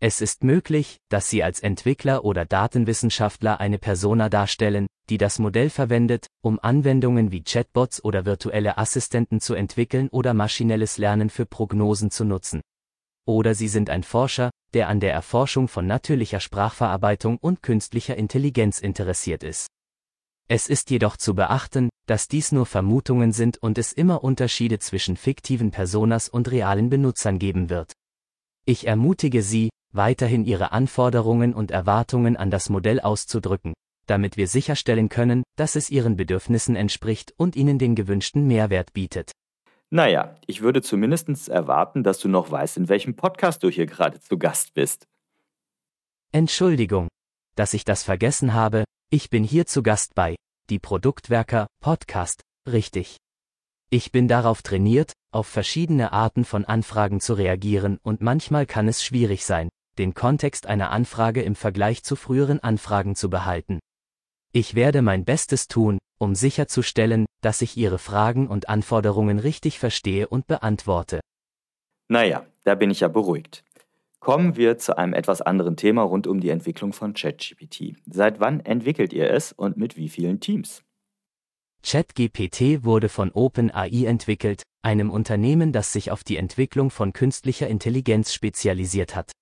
Es 0.01 0.19
ist 0.19 0.43
möglich, 0.43 0.97
dass 1.07 1.29
Sie 1.29 1.41
als 1.41 1.61
Entwickler 1.61 2.25
oder 2.25 2.43
Datenwissenschaftler 2.43 3.61
eine 3.61 3.77
Persona 3.77 4.27
darstellen, 4.27 4.87
die 5.09 5.17
das 5.17 5.39
Modell 5.39 5.69
verwendet, 5.69 6.27
um 6.41 6.59
Anwendungen 6.59 7.31
wie 7.31 7.45
Chatbots 7.45 8.03
oder 8.03 8.25
virtuelle 8.25 8.77
Assistenten 8.77 9.39
zu 9.39 9.53
entwickeln 9.53 10.09
oder 10.09 10.33
maschinelles 10.33 10.97
Lernen 10.97 11.29
für 11.29 11.45
Prognosen 11.45 12.11
zu 12.11 12.25
nutzen. 12.25 12.59
Oder 13.25 13.55
Sie 13.55 13.67
sind 13.67 13.89
ein 13.89 14.03
Forscher, 14.03 14.51
der 14.73 14.89
an 14.89 14.99
der 14.99 15.13
Erforschung 15.13 15.67
von 15.67 15.87
natürlicher 15.87 16.39
Sprachverarbeitung 16.39 17.37
und 17.37 17.61
künstlicher 17.61 18.17
Intelligenz 18.17 18.79
interessiert 18.79 19.43
ist. 19.43 19.67
Es 20.49 20.67
ist 20.67 20.89
jedoch 20.89 21.15
zu 21.15 21.35
beachten, 21.35 21.89
dass 22.05 22.27
dies 22.27 22.51
nur 22.51 22.65
Vermutungen 22.65 23.31
sind 23.31 23.57
und 23.57 23.77
es 23.77 23.93
immer 23.93 24.23
Unterschiede 24.23 24.79
zwischen 24.79 25.15
fiktiven 25.15 25.71
Personas 25.71 26.27
und 26.27 26.51
realen 26.51 26.89
Benutzern 26.89 27.39
geben 27.39 27.69
wird. 27.69 27.93
Ich 28.65 28.87
ermutige 28.87 29.41
Sie, 29.41 29.69
weiterhin 29.93 30.43
Ihre 30.43 30.71
Anforderungen 30.71 31.53
und 31.53 31.71
Erwartungen 31.71 32.35
an 32.35 32.51
das 32.51 32.69
Modell 32.69 32.99
auszudrücken, 32.99 33.73
damit 34.05 34.35
wir 34.35 34.47
sicherstellen 34.47 35.07
können, 35.07 35.43
dass 35.55 35.75
es 35.75 35.89
Ihren 35.89 36.17
Bedürfnissen 36.17 36.75
entspricht 36.75 37.33
und 37.37 37.55
Ihnen 37.55 37.79
den 37.79 37.95
gewünschten 37.95 38.45
Mehrwert 38.47 38.91
bietet. 38.93 39.31
Naja, 39.93 40.35
ich 40.47 40.63
würde 40.63 40.81
zumindest 40.81 41.49
erwarten, 41.49 42.01
dass 42.01 42.17
du 42.17 42.27
noch 42.27 42.49
weißt, 42.49 42.77
in 42.77 42.89
welchem 42.89 43.15
Podcast 43.15 43.61
du 43.61 43.69
hier 43.69 43.85
gerade 43.85 44.19
zu 44.19 44.39
Gast 44.39 44.73
bist. 44.73 45.07
Entschuldigung, 46.31 47.09
dass 47.55 47.75
ich 47.75 47.85
das 47.85 48.01
vergessen 48.01 48.55
habe, 48.55 48.85
ich 49.11 49.29
bin 49.29 49.43
hier 49.43 49.67
zu 49.67 49.83
Gast 49.83 50.15
bei 50.15 50.35
Die 50.71 50.79
Produktwerker 50.79 51.67
Podcast, 51.79 52.41
richtig. 52.67 53.17
Ich 53.91 54.11
bin 54.11 54.27
darauf 54.27 54.63
trainiert, 54.63 55.13
auf 55.31 55.45
verschiedene 55.45 56.11
Arten 56.11 56.43
von 56.43 56.65
Anfragen 56.65 57.19
zu 57.19 57.35
reagieren 57.35 57.99
und 58.01 58.19
manchmal 58.19 58.65
kann 58.65 58.87
es 58.87 59.03
schwierig 59.03 59.45
sein, 59.45 59.69
den 59.99 60.15
Kontext 60.15 60.65
einer 60.65 60.89
Anfrage 60.89 61.43
im 61.43 61.53
Vergleich 61.53 62.01
zu 62.01 62.15
früheren 62.15 62.61
Anfragen 62.61 63.15
zu 63.15 63.29
behalten. 63.29 63.77
Ich 64.53 64.73
werde 64.73 65.03
mein 65.03 65.23
Bestes 65.23 65.67
tun, 65.67 65.99
um 66.23 66.35
sicherzustellen, 66.35 67.25
dass 67.41 67.61
ich 67.61 67.77
Ihre 67.77 67.99
Fragen 67.99 68.47
und 68.47 68.69
Anforderungen 68.69 69.37
richtig 69.37 69.77
verstehe 69.77 70.27
und 70.27 70.47
beantworte. 70.47 71.19
Naja, 72.07 72.45
da 72.63 72.75
bin 72.75 72.89
ich 72.89 73.01
ja 73.01 73.07
beruhigt. 73.07 73.63
Kommen 74.19 74.55
wir 74.55 74.77
zu 74.77 74.97
einem 74.97 75.13
etwas 75.13 75.41
anderen 75.41 75.75
Thema 75.75 76.03
rund 76.03 76.27
um 76.27 76.39
die 76.39 76.49
Entwicklung 76.49 76.93
von 76.93 77.13
ChatGPT. 77.13 77.97
Seit 78.05 78.39
wann 78.39 78.61
entwickelt 78.61 79.11
ihr 79.11 79.29
es 79.29 79.51
und 79.51 79.75
mit 79.75 79.97
wie 79.97 80.07
vielen 80.07 80.39
Teams? 80.39 80.81
ChatGPT 81.85 82.85
wurde 82.85 83.09
von 83.09 83.31
OpenAI 83.31 84.05
entwickelt, 84.05 84.63
einem 84.81 85.09
Unternehmen, 85.09 85.73
das 85.73 85.91
sich 85.91 86.11
auf 86.11 86.23
die 86.23 86.37
Entwicklung 86.37 86.89
von 86.89 87.11
künstlicher 87.11 87.67
Intelligenz 87.67 88.33
spezialisiert 88.33 89.15
hat. 89.15 89.33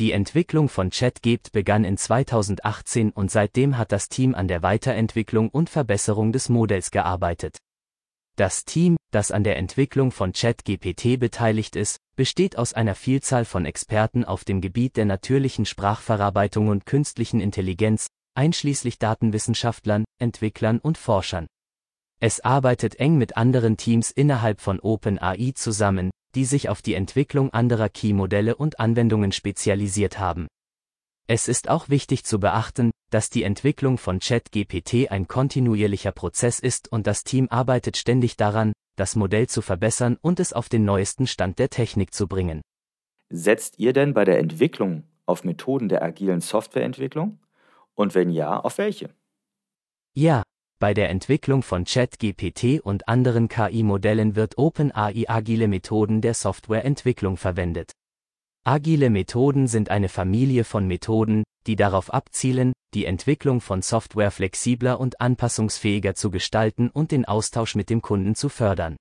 Die 0.00 0.10
Entwicklung 0.10 0.68
von 0.68 0.90
ChatGPT 0.90 1.52
begann 1.52 1.84
in 1.84 1.96
2018 1.96 3.10
und 3.12 3.30
seitdem 3.30 3.78
hat 3.78 3.92
das 3.92 4.08
Team 4.08 4.34
an 4.34 4.48
der 4.48 4.60
Weiterentwicklung 4.64 5.50
und 5.50 5.70
Verbesserung 5.70 6.32
des 6.32 6.48
Modells 6.48 6.90
gearbeitet. 6.90 7.58
Das 8.34 8.64
Team, 8.64 8.96
das 9.12 9.30
an 9.30 9.44
der 9.44 9.56
Entwicklung 9.56 10.10
von 10.10 10.32
ChatGPT 10.32 11.20
beteiligt 11.20 11.76
ist, 11.76 11.98
besteht 12.16 12.58
aus 12.58 12.72
einer 12.72 12.96
Vielzahl 12.96 13.44
von 13.44 13.66
Experten 13.66 14.24
auf 14.24 14.44
dem 14.44 14.60
Gebiet 14.60 14.96
der 14.96 15.04
natürlichen 15.04 15.64
Sprachverarbeitung 15.64 16.66
und 16.66 16.86
künstlichen 16.86 17.40
Intelligenz, 17.40 18.08
einschließlich 18.34 18.98
Datenwissenschaftlern, 18.98 20.04
Entwicklern 20.18 20.80
und 20.80 20.98
Forschern. 20.98 21.46
Es 22.18 22.40
arbeitet 22.40 22.96
eng 22.96 23.16
mit 23.16 23.36
anderen 23.36 23.76
Teams 23.76 24.10
innerhalb 24.10 24.60
von 24.60 24.80
OpenAI 24.80 25.52
zusammen, 25.54 26.10
die 26.34 26.44
sich 26.44 26.68
auf 26.68 26.82
die 26.82 26.94
Entwicklung 26.94 27.50
anderer 27.50 27.88
Key-Modelle 27.88 28.56
und 28.56 28.80
Anwendungen 28.80 29.32
spezialisiert 29.32 30.18
haben. 30.18 30.46
Es 31.26 31.48
ist 31.48 31.70
auch 31.70 31.88
wichtig 31.88 32.24
zu 32.24 32.38
beachten, 32.38 32.90
dass 33.10 33.30
die 33.30 33.44
Entwicklung 33.44 33.96
von 33.96 34.18
ChatGPT 34.18 35.10
ein 35.10 35.26
kontinuierlicher 35.26 36.12
Prozess 36.12 36.60
ist 36.60 36.92
und 36.92 37.06
das 37.06 37.24
Team 37.24 37.48
arbeitet 37.50 37.96
ständig 37.96 38.36
daran, 38.36 38.72
das 38.96 39.16
Modell 39.16 39.48
zu 39.48 39.62
verbessern 39.62 40.18
und 40.20 40.38
es 40.38 40.52
auf 40.52 40.68
den 40.68 40.84
neuesten 40.84 41.26
Stand 41.26 41.58
der 41.58 41.70
Technik 41.70 42.12
zu 42.12 42.28
bringen. 42.28 42.60
Setzt 43.30 43.78
ihr 43.78 43.92
denn 43.92 44.14
bei 44.14 44.24
der 44.24 44.38
Entwicklung 44.38 45.04
auf 45.26 45.44
Methoden 45.44 45.88
der 45.88 46.02
agilen 46.02 46.40
Softwareentwicklung? 46.40 47.40
Und 47.94 48.14
wenn 48.14 48.30
ja, 48.30 48.60
auf 48.60 48.78
welche? 48.78 49.14
Ja, 50.12 50.43
bei 50.84 50.92
der 50.92 51.08
Entwicklung 51.08 51.62
von 51.62 51.86
ChatGPT 51.86 52.78
und 52.82 53.08
anderen 53.08 53.48
KI-Modellen 53.48 54.36
wird 54.36 54.58
OpenAI 54.58 55.24
agile 55.28 55.66
Methoden 55.66 56.20
der 56.20 56.34
Softwareentwicklung 56.34 57.38
verwendet. 57.38 57.92
Agile 58.64 59.08
Methoden 59.08 59.66
sind 59.66 59.88
eine 59.88 60.10
Familie 60.10 60.62
von 60.62 60.86
Methoden, 60.86 61.42
die 61.66 61.76
darauf 61.76 62.12
abzielen, 62.12 62.74
die 62.92 63.06
Entwicklung 63.06 63.62
von 63.62 63.80
Software 63.80 64.30
flexibler 64.30 65.00
und 65.00 65.22
anpassungsfähiger 65.22 66.14
zu 66.14 66.30
gestalten 66.30 66.90
und 66.90 67.12
den 67.12 67.24
Austausch 67.24 67.76
mit 67.76 67.88
dem 67.88 68.02
Kunden 68.02 68.34
zu 68.34 68.50
fördern. 68.50 68.98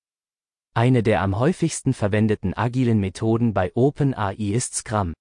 Eine 0.73 1.03
der 1.03 1.21
am 1.21 1.37
häufigsten 1.37 1.93
verwendeten 1.93 2.53
agilen 2.53 3.01
Methoden 3.01 3.53
bei 3.53 3.73
OpenAI 3.75 4.53
ist 4.53 4.73
Scrum. 4.73 5.11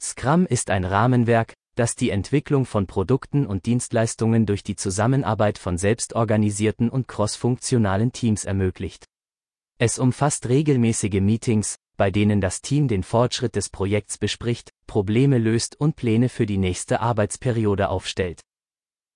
Scrum 0.00 0.46
ist 0.46 0.70
ein 0.70 0.84
Rahmenwerk, 0.84 1.54
das 1.78 1.94
die 1.94 2.10
Entwicklung 2.10 2.64
von 2.64 2.86
Produkten 2.86 3.46
und 3.46 3.66
Dienstleistungen 3.66 4.46
durch 4.46 4.62
die 4.62 4.76
Zusammenarbeit 4.76 5.58
von 5.58 5.78
selbstorganisierten 5.78 6.90
und 6.90 7.06
crossfunktionalen 7.06 8.12
Teams 8.12 8.44
ermöglicht. 8.44 9.06
Es 9.78 9.98
umfasst 9.98 10.48
regelmäßige 10.48 11.20
Meetings, 11.20 11.76
bei 11.96 12.10
denen 12.10 12.40
das 12.40 12.62
Team 12.62 12.88
den 12.88 13.02
Fortschritt 13.02 13.54
des 13.54 13.68
Projekts 13.68 14.18
bespricht, 14.18 14.72
Probleme 14.86 15.38
löst 15.38 15.80
und 15.80 15.94
Pläne 15.94 16.28
für 16.28 16.46
die 16.46 16.58
nächste 16.58 17.00
Arbeitsperiode 17.00 17.88
aufstellt. 17.88 18.40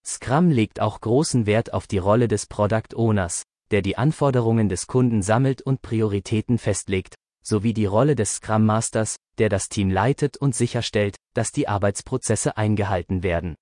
Scrum 0.04 0.50
legt 0.50 0.80
auch 0.80 1.00
großen 1.00 1.46
Wert 1.46 1.72
auf 1.72 1.86
die 1.86 1.98
Rolle 1.98 2.28
des 2.28 2.46
Product 2.46 2.94
Owners, 2.94 3.44
der 3.70 3.82
die 3.82 3.96
Anforderungen 3.96 4.68
des 4.68 4.86
Kunden 4.86 5.22
sammelt 5.22 5.62
und 5.62 5.80
Prioritäten 5.80 6.58
festlegt, 6.58 7.14
sowie 7.42 7.74
die 7.74 7.86
Rolle 7.86 8.14
des 8.14 8.36
Scrum 8.36 8.64
Masters, 8.64 9.16
der 9.38 9.48
das 9.48 9.68
Team 9.68 9.90
leitet 9.90 10.36
und 10.36 10.54
sicherstellt, 10.54 11.16
dass 11.34 11.52
die 11.52 11.68
Arbeitsprozesse 11.68 12.56
eingehalten 12.56 13.22
werden. 13.22 13.56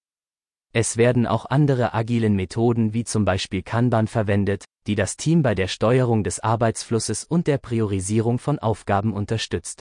Es 0.72 0.96
werden 0.96 1.26
auch 1.26 1.46
andere 1.46 1.94
agilen 1.94 2.36
Methoden 2.36 2.94
wie 2.94 3.04
zum 3.04 3.24
Beispiel 3.24 3.62
Kanban 3.62 4.06
verwendet, 4.06 4.64
die 4.86 4.94
das 4.94 5.16
Team 5.16 5.42
bei 5.42 5.54
der 5.54 5.66
Steuerung 5.66 6.22
des 6.22 6.38
Arbeitsflusses 6.40 7.24
und 7.24 7.48
der 7.48 7.58
Priorisierung 7.58 8.38
von 8.38 8.58
Aufgaben 8.60 9.12
unterstützt. 9.12 9.80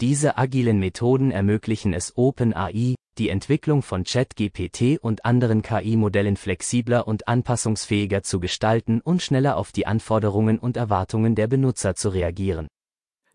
Diese 0.00 0.38
agilen 0.38 0.78
Methoden 0.78 1.30
ermöglichen 1.30 1.92
es 1.92 2.16
OpenAI, 2.16 2.94
die 3.18 3.28
Entwicklung 3.28 3.82
von 3.82 4.04
ChatGPT 4.04 4.98
und 5.02 5.24
anderen 5.24 5.60
KI-Modellen 5.60 6.36
flexibler 6.36 7.08
und 7.08 7.26
anpassungsfähiger 7.26 8.22
zu 8.22 8.38
gestalten 8.38 9.00
und 9.00 9.22
schneller 9.22 9.56
auf 9.56 9.72
die 9.72 9.86
Anforderungen 9.86 10.58
und 10.58 10.76
Erwartungen 10.76 11.34
der 11.34 11.48
Benutzer 11.48 11.96
zu 11.96 12.10
reagieren. 12.10 12.68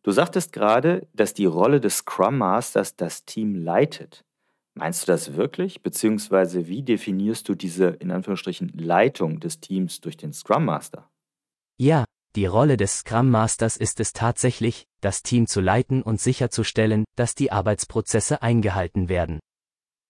Du 0.04 0.12
sagtest 0.12 0.52
gerade, 0.52 1.08
dass 1.14 1.34
die 1.34 1.46
Rolle 1.46 1.80
des 1.80 1.98
Scrum 1.98 2.38
Masters 2.38 2.98
das 2.98 3.24
Team 3.24 3.56
leitet. 3.56 4.26
Meinst 4.76 5.04
du 5.04 5.12
das 5.12 5.36
wirklich? 5.36 5.82
Beziehungsweise 5.82 6.68
wie 6.68 6.84
definierst 6.84 7.48
du 7.48 7.56
diese 7.56 7.88
in 7.88 8.12
Anführungsstrichen 8.12 8.70
Leitung 8.76 9.40
des 9.40 9.62
Teams 9.62 10.02
durch 10.02 10.18
den 10.18 10.34
Scrum 10.34 10.66
Master? 10.66 11.10
Ja, 11.78 12.04
die 12.36 12.48
Rolle 12.48 12.76
des 12.76 13.00
Scrum 13.00 13.30
Masters 13.30 13.78
ist 13.78 14.00
es 14.00 14.12
tatsächlich, 14.12 14.88
das 15.02 15.24
Team 15.24 15.48
zu 15.48 15.62
leiten 15.62 16.02
und 16.02 16.20
sicherzustellen, 16.20 17.06
dass 17.16 17.36
die 17.36 17.52
Arbeitsprozesse 17.52 18.42
eingehalten 18.42 19.08
werden. 19.08 19.40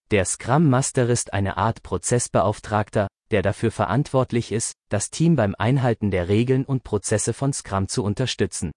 Der 0.09 0.25
Scrum 0.25 0.69
Master 0.69 1.07
ist 1.09 1.33
eine 1.33 1.57
Art 1.57 1.83
Prozessbeauftragter, 1.83 3.07
der 3.31 3.41
dafür 3.41 3.71
verantwortlich 3.71 4.51
ist, 4.51 4.73
das 4.89 5.09
Team 5.09 5.35
beim 5.35 5.55
Einhalten 5.57 6.11
der 6.11 6.29
Regeln 6.29 6.65
und 6.65 6.83
Prozesse 6.83 7.33
von 7.33 7.51
Scrum 7.51 7.87
zu 7.87 8.03
unterstützen. 8.03 8.71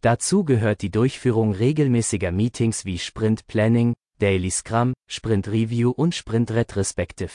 Dazu 0.00 0.44
gehört 0.44 0.82
die 0.82 0.90
Durchführung 0.90 1.52
regelmäßiger 1.52 2.30
Meetings 2.30 2.84
wie 2.84 2.98
Sprint 2.98 3.48
Planning, 3.48 3.94
Daily 4.20 4.50
Scrum, 4.50 4.94
Sprint 5.08 5.48
Review 5.48 5.90
und 5.90 6.14
Sprint 6.14 6.52
Retrospective. 6.52 7.32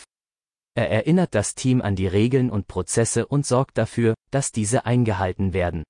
Er 0.75 0.89
erinnert 0.89 1.35
das 1.35 1.55
Team 1.55 1.81
an 1.81 1.95
die 1.95 2.07
Regeln 2.07 2.49
und 2.49 2.67
Prozesse 2.67 3.27
und 3.27 3.45
sorgt 3.45 3.77
dafür, 3.77 4.15
dass 4.31 4.51
diese 4.51 4.85
eingehalten 4.85 5.53
werden. 5.53 5.83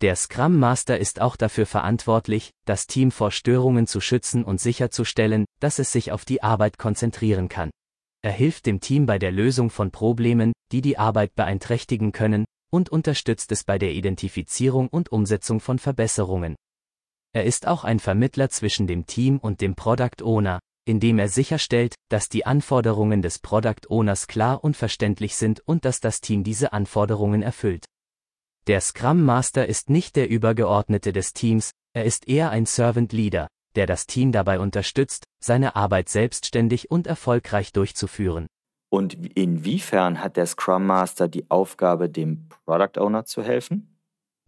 Der 0.00 0.14
Scrum 0.14 0.56
Master 0.56 0.98
ist 0.98 1.20
auch 1.20 1.34
dafür 1.34 1.66
verantwortlich, 1.66 2.52
das 2.64 2.86
Team 2.86 3.10
vor 3.10 3.32
Störungen 3.32 3.88
zu 3.88 4.00
schützen 4.00 4.44
und 4.44 4.60
sicherzustellen, 4.60 5.44
dass 5.58 5.80
es 5.80 5.90
sich 5.90 6.12
auf 6.12 6.24
die 6.24 6.44
Arbeit 6.44 6.78
konzentrieren 6.78 7.48
kann. 7.48 7.70
Er 8.22 8.30
hilft 8.30 8.66
dem 8.66 8.78
Team 8.78 9.06
bei 9.06 9.18
der 9.18 9.32
Lösung 9.32 9.70
von 9.70 9.90
Problemen, 9.90 10.52
die 10.70 10.80
die 10.80 10.98
Arbeit 10.98 11.34
beeinträchtigen 11.34 12.12
können, 12.12 12.44
und 12.70 12.88
unterstützt 12.88 13.52
es 13.52 13.64
bei 13.64 13.78
der 13.78 13.92
Identifizierung 13.92 14.88
und 14.88 15.10
Umsetzung 15.10 15.60
von 15.60 15.78
Verbesserungen. 15.78 16.56
Er 17.32 17.44
ist 17.44 17.66
auch 17.66 17.84
ein 17.84 18.00
Vermittler 18.00 18.48
zwischen 18.48 18.86
dem 18.86 19.06
Team 19.06 19.38
und 19.38 19.60
dem 19.60 19.74
Product 19.74 20.22
Owner, 20.22 20.60
indem 20.86 21.18
er 21.18 21.28
sicherstellt, 21.28 21.94
dass 22.08 22.28
die 22.28 22.46
Anforderungen 22.46 23.20
des 23.22 23.38
Product 23.38 23.88
Owners 23.88 24.26
klar 24.26 24.64
und 24.64 24.76
verständlich 24.76 25.36
sind 25.36 25.60
und 25.60 25.84
dass 25.84 26.00
das 26.00 26.20
Team 26.20 26.44
diese 26.44 26.72
Anforderungen 26.72 27.42
erfüllt. 27.42 27.84
Der 28.66 28.80
Scrum 28.80 29.24
Master 29.24 29.66
ist 29.66 29.90
nicht 29.90 30.16
der 30.16 30.28
Übergeordnete 30.28 31.12
des 31.12 31.32
Teams, 31.32 31.72
er 31.94 32.04
ist 32.04 32.28
eher 32.28 32.50
ein 32.50 32.66
Servant 32.66 33.12
Leader, 33.12 33.48
der 33.76 33.86
das 33.86 34.06
Team 34.06 34.32
dabei 34.32 34.60
unterstützt, 34.60 35.24
seine 35.42 35.76
Arbeit 35.76 36.08
selbstständig 36.08 36.90
und 36.90 37.06
erfolgreich 37.06 37.72
durchzuführen. 37.72 38.46
Und 38.90 39.36
inwiefern 39.36 40.22
hat 40.22 40.36
der 40.36 40.46
Scrum 40.46 40.86
Master 40.86 41.28
die 41.28 41.50
Aufgabe, 41.50 42.08
dem 42.08 42.48
Product 42.64 42.98
Owner 43.00 43.24
zu 43.24 43.42
helfen? 43.42 43.98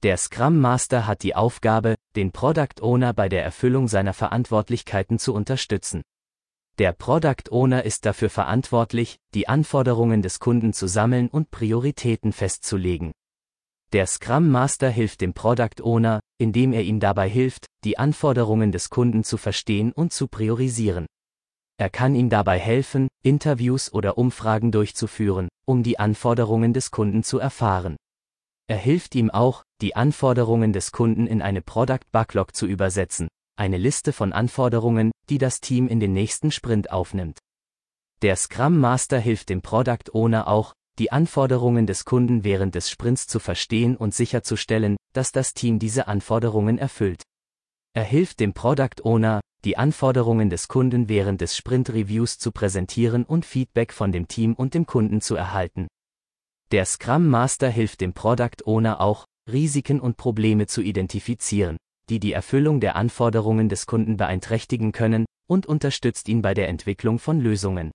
Der 0.03 0.17
Scrum 0.17 0.59
Master 0.59 1.07
hat 1.07 1.23
die 1.23 1.35
Aufgabe, 1.35 1.95
den 2.17 2.33
Product 2.33 2.81
Owner 2.81 3.13
bei 3.13 3.29
der 3.29 3.45
Erfüllung 3.45 3.87
seiner 3.87 4.15
Verantwortlichkeiten 4.15 5.19
zu 5.19 5.35
unterstützen. 5.35 6.01
Der 6.79 6.93
Product 6.93 7.51
Owner 7.51 7.85
ist 7.85 8.07
dafür 8.07 8.31
verantwortlich, 8.31 9.19
die 9.35 9.49
Anforderungen 9.49 10.23
des 10.23 10.41
Kunden 10.41 10.73
zu 10.73 10.87
sammeln 10.87 11.29
und 11.29 11.51
Prioritäten 11.51 12.33
festzulegen. 12.33 13.13
Der 13.93 14.07
Scrum 14.07 14.49
Master 14.49 14.89
hilft 14.89 15.21
dem 15.21 15.35
Product 15.35 15.83
Owner, 15.83 16.21
indem 16.39 16.73
er 16.73 16.83
ihm 16.83 17.01
dabei 17.01 17.29
hilft, 17.29 17.67
die 17.85 17.99
Anforderungen 17.99 18.73
des 18.73 18.89
Kunden 18.89 19.25
zu 19.25 19.37
verstehen 19.37 19.93
und 19.93 20.15
zu 20.15 20.29
priorisieren. 20.29 21.05
Er 21.81 21.89
kann 21.89 22.15
ihm 22.15 22.29
dabei 22.29 22.59
helfen, 22.59 23.09
Interviews 23.23 23.91
oder 23.91 24.19
Umfragen 24.19 24.71
durchzuführen, 24.71 25.49
um 25.65 25.83
die 25.83 25.99
Anforderungen 25.99 26.75
des 26.75 26.91
Kunden 26.91 27.23
zu 27.23 27.39
erfahren. 27.39 27.97
Er 28.69 28.77
hilft 28.77 29.15
ihm 29.15 29.31
auch, 29.31 29.63
die 29.81 29.97
Anforderungen 29.97 30.75
des 30.75 30.93
Kunden 30.93 31.27
in 31.27 31.41
eine 31.41 31.63
Product 31.63 32.05
Backlog 32.13 32.55
zu 32.55 32.67
übersetzen, 32.67 33.29
eine 33.57 33.79
Liste 33.79 34.13
von 34.13 34.35
Anforderungen, 34.35 35.11
die 35.31 35.39
das 35.39 35.63
Team 35.63 35.89
in 35.89 36.01
den 36.01 36.13
nächsten 36.13 36.51
Sprint 36.51 36.93
aufnimmt. 36.93 37.39
Der 38.21 38.37
Scrum 38.37 38.79
Master 38.79 39.19
hilft 39.19 39.49
dem 39.49 39.63
Product 39.63 40.13
Owner 40.13 40.49
auch, 40.49 40.75
die 40.99 41.11
Anforderungen 41.11 41.87
des 41.87 42.05
Kunden 42.05 42.45
während 42.45 42.75
des 42.75 42.91
Sprints 42.91 43.27
zu 43.27 43.39
verstehen 43.39 43.97
und 43.97 44.15
sicherzustellen, 44.15 44.99
dass 45.15 45.33
das 45.33 45.55
Team 45.55 45.79
diese 45.79 46.09
Anforderungen 46.09 46.77
erfüllt. 46.77 47.23
Er 47.95 48.05
hilft 48.05 48.39
dem 48.41 48.53
Product 48.53 49.03
Owner, 49.03 49.41
die 49.65 49.77
Anforderungen 49.77 50.51
des 50.51 50.69
Kunden 50.69 51.09
während 51.09 51.41
des 51.41 51.57
Sprint 51.57 51.91
Reviews 51.91 52.39
zu 52.39 52.53
präsentieren 52.53 53.25
und 53.25 53.45
Feedback 53.45 53.93
von 53.93 54.13
dem 54.13 54.29
Team 54.29 54.55
und 54.55 54.75
dem 54.75 54.87
Kunden 54.87 55.21
zu 55.21 55.35
erhalten. 55.35 55.89
Der 56.73 56.85
Scrum 56.85 57.29
Master 57.29 57.69
hilft 57.69 58.01
dem 58.01 58.13
Product 58.13 58.65
Owner 58.65 59.01
auch, 59.01 59.25
Risiken 59.51 60.01
und 60.01 60.17
Probleme 60.17 60.67
zu 60.67 60.83
identifizieren, 60.83 61.77
die 62.09 62.21
die 62.21 62.33
Erfüllung 62.33 62.81
der 62.81 62.97
Anforderungen 62.97 63.69
des 63.69 63.87
Kunden 63.87 64.17
beeinträchtigen 64.17 64.93
können, 64.93 65.27
und 65.49 65.67
unterstützt 65.67 66.29
ihn 66.29 66.43
bei 66.43 66.55
der 66.55 66.69
Entwicklung 66.69 67.19
von 67.19 67.41
Lösungen. 67.41 67.91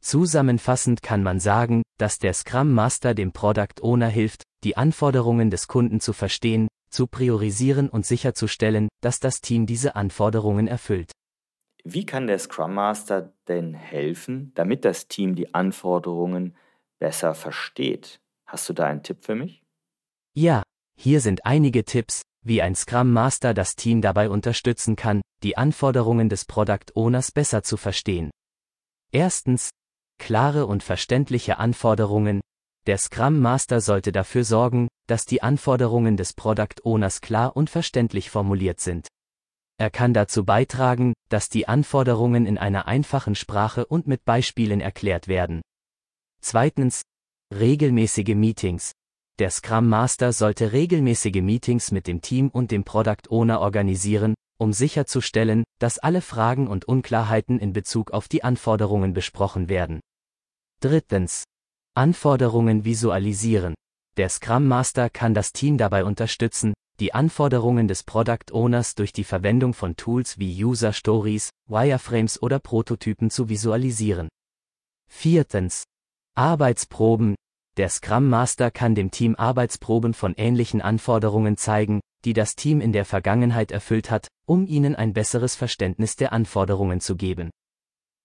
Zusammenfassend 0.00 1.02
kann 1.02 1.22
man 1.22 1.40
sagen, 1.40 1.82
dass 1.98 2.18
der 2.18 2.34
Scrum 2.34 2.72
Master 2.72 3.14
dem 3.14 3.32
Product 3.32 3.82
Owner 3.82 4.08
hilft, 4.08 4.44
die 4.64 4.76
Anforderungen 4.76 5.50
des 5.50 5.68
Kunden 5.68 6.00
zu 6.00 6.12
verstehen, 6.12 6.68
zu 6.90 7.06
priorisieren 7.06 7.88
und 7.88 8.06
sicherzustellen, 8.06 8.88
dass 9.02 9.20
das 9.20 9.40
Team 9.40 9.66
diese 9.66 9.96
Anforderungen 9.96 10.66
erfüllt. 10.66 11.12
Wie 11.84 12.04
kann 12.04 12.26
der 12.26 12.38
Scrum 12.38 12.74
Master 12.74 13.32
denn 13.48 13.74
helfen, 13.74 14.52
damit 14.54 14.84
das 14.84 15.08
Team 15.08 15.34
die 15.34 15.54
Anforderungen 15.54 16.56
besser 17.00 17.34
versteht. 17.34 18.20
Hast 18.46 18.68
du 18.68 18.72
da 18.72 18.86
einen 18.86 19.02
Tipp 19.02 19.24
für 19.24 19.34
mich? 19.34 19.64
Ja, 20.34 20.62
hier 20.96 21.20
sind 21.20 21.44
einige 21.44 21.84
Tipps, 21.84 22.22
wie 22.44 22.62
ein 22.62 22.76
Scrum 22.76 23.12
Master 23.12 23.54
das 23.54 23.74
Team 23.74 24.00
dabei 24.00 24.30
unterstützen 24.30 24.94
kann, 24.94 25.22
die 25.42 25.56
Anforderungen 25.56 26.28
des 26.28 26.44
Product 26.44 26.94
Owners 26.94 27.32
besser 27.32 27.62
zu 27.64 27.76
verstehen. 27.76 28.30
Erstens, 29.10 29.70
klare 30.20 30.66
und 30.66 30.84
verständliche 30.84 31.58
Anforderungen. 31.58 32.40
Der 32.86 32.98
Scrum 32.98 33.40
Master 33.40 33.80
sollte 33.80 34.12
dafür 34.12 34.44
sorgen, 34.44 34.88
dass 35.08 35.24
die 35.24 35.42
Anforderungen 35.42 36.16
des 36.16 36.34
Product 36.34 36.84
Owners 36.84 37.20
klar 37.20 37.56
und 37.56 37.68
verständlich 37.68 38.30
formuliert 38.30 38.80
sind. 38.80 39.08
Er 39.78 39.90
kann 39.90 40.14
dazu 40.14 40.44
beitragen, 40.44 41.14
dass 41.30 41.48
die 41.48 41.66
Anforderungen 41.66 42.46
in 42.46 42.58
einer 42.58 42.86
einfachen 42.86 43.34
Sprache 43.34 43.86
und 43.86 44.06
mit 44.06 44.24
Beispielen 44.24 44.80
erklärt 44.80 45.26
werden. 45.26 45.62
Zweitens, 46.42 47.02
regelmäßige 47.52 48.34
Meetings. 48.34 48.92
der 49.38 49.50
Scrum 49.50 49.88
Master 49.88 50.32
sollte 50.34 50.72
regelmäßige 50.72 51.40
Meetings 51.40 51.92
mit 51.92 52.06
dem 52.06 52.20
Team 52.20 52.50
und 52.50 52.70
dem 52.70 52.84
Product 52.84 53.30
Owner 53.30 53.60
organisieren, 53.60 54.34
um 54.58 54.74
sicherzustellen, 54.74 55.64
dass 55.78 55.98
alle 55.98 56.20
Fragen 56.20 56.68
und 56.68 56.84
Unklarheiten 56.84 57.58
in 57.58 57.72
Bezug 57.72 58.10
auf 58.10 58.28
die 58.28 58.44
Anforderungen 58.44 59.14
besprochen 59.14 59.70
werden. 59.70 60.00
Drittens. 60.80 61.44
Anforderungen 61.94 62.86
visualisieren. 62.86 63.74
Der 64.16 64.30
Scrum 64.30 64.66
Master 64.66 65.10
kann 65.10 65.34
das 65.34 65.52
Team 65.52 65.76
dabei 65.76 66.04
unterstützen, 66.04 66.72
die 67.00 67.12
Anforderungen 67.12 67.86
des 67.86 68.02
Product 68.02 68.52
Owners 68.52 68.94
durch 68.94 69.12
die 69.12 69.24
Verwendung 69.24 69.74
von 69.74 69.96
Tools 69.96 70.38
wie 70.38 70.64
User 70.64 70.94
Stories, 70.94 71.50
Wireframes 71.68 72.42
oder 72.42 72.58
Prototypen 72.60 73.30
zu 73.30 73.50
visualisieren. 73.50 74.28
Viertens. 75.06 75.84
Arbeitsproben. 76.34 77.34
Der 77.76 77.90
Scrum 77.90 78.28
Master 78.28 78.70
kann 78.70 78.94
dem 78.94 79.10
Team 79.10 79.34
Arbeitsproben 79.36 80.14
von 80.14 80.34
ähnlichen 80.34 80.80
Anforderungen 80.80 81.58
zeigen, 81.58 82.00
die 82.24 82.32
das 82.32 82.54
Team 82.54 82.80
in 82.80 82.92
der 82.92 83.04
Vergangenheit 83.04 83.70
erfüllt 83.70 84.10
hat, 84.10 84.28
um 84.46 84.66
ihnen 84.66 84.96
ein 84.96 85.12
besseres 85.12 85.56
Verständnis 85.56 86.16
der 86.16 86.32
Anforderungen 86.32 87.00
zu 87.00 87.16
geben. 87.16 87.50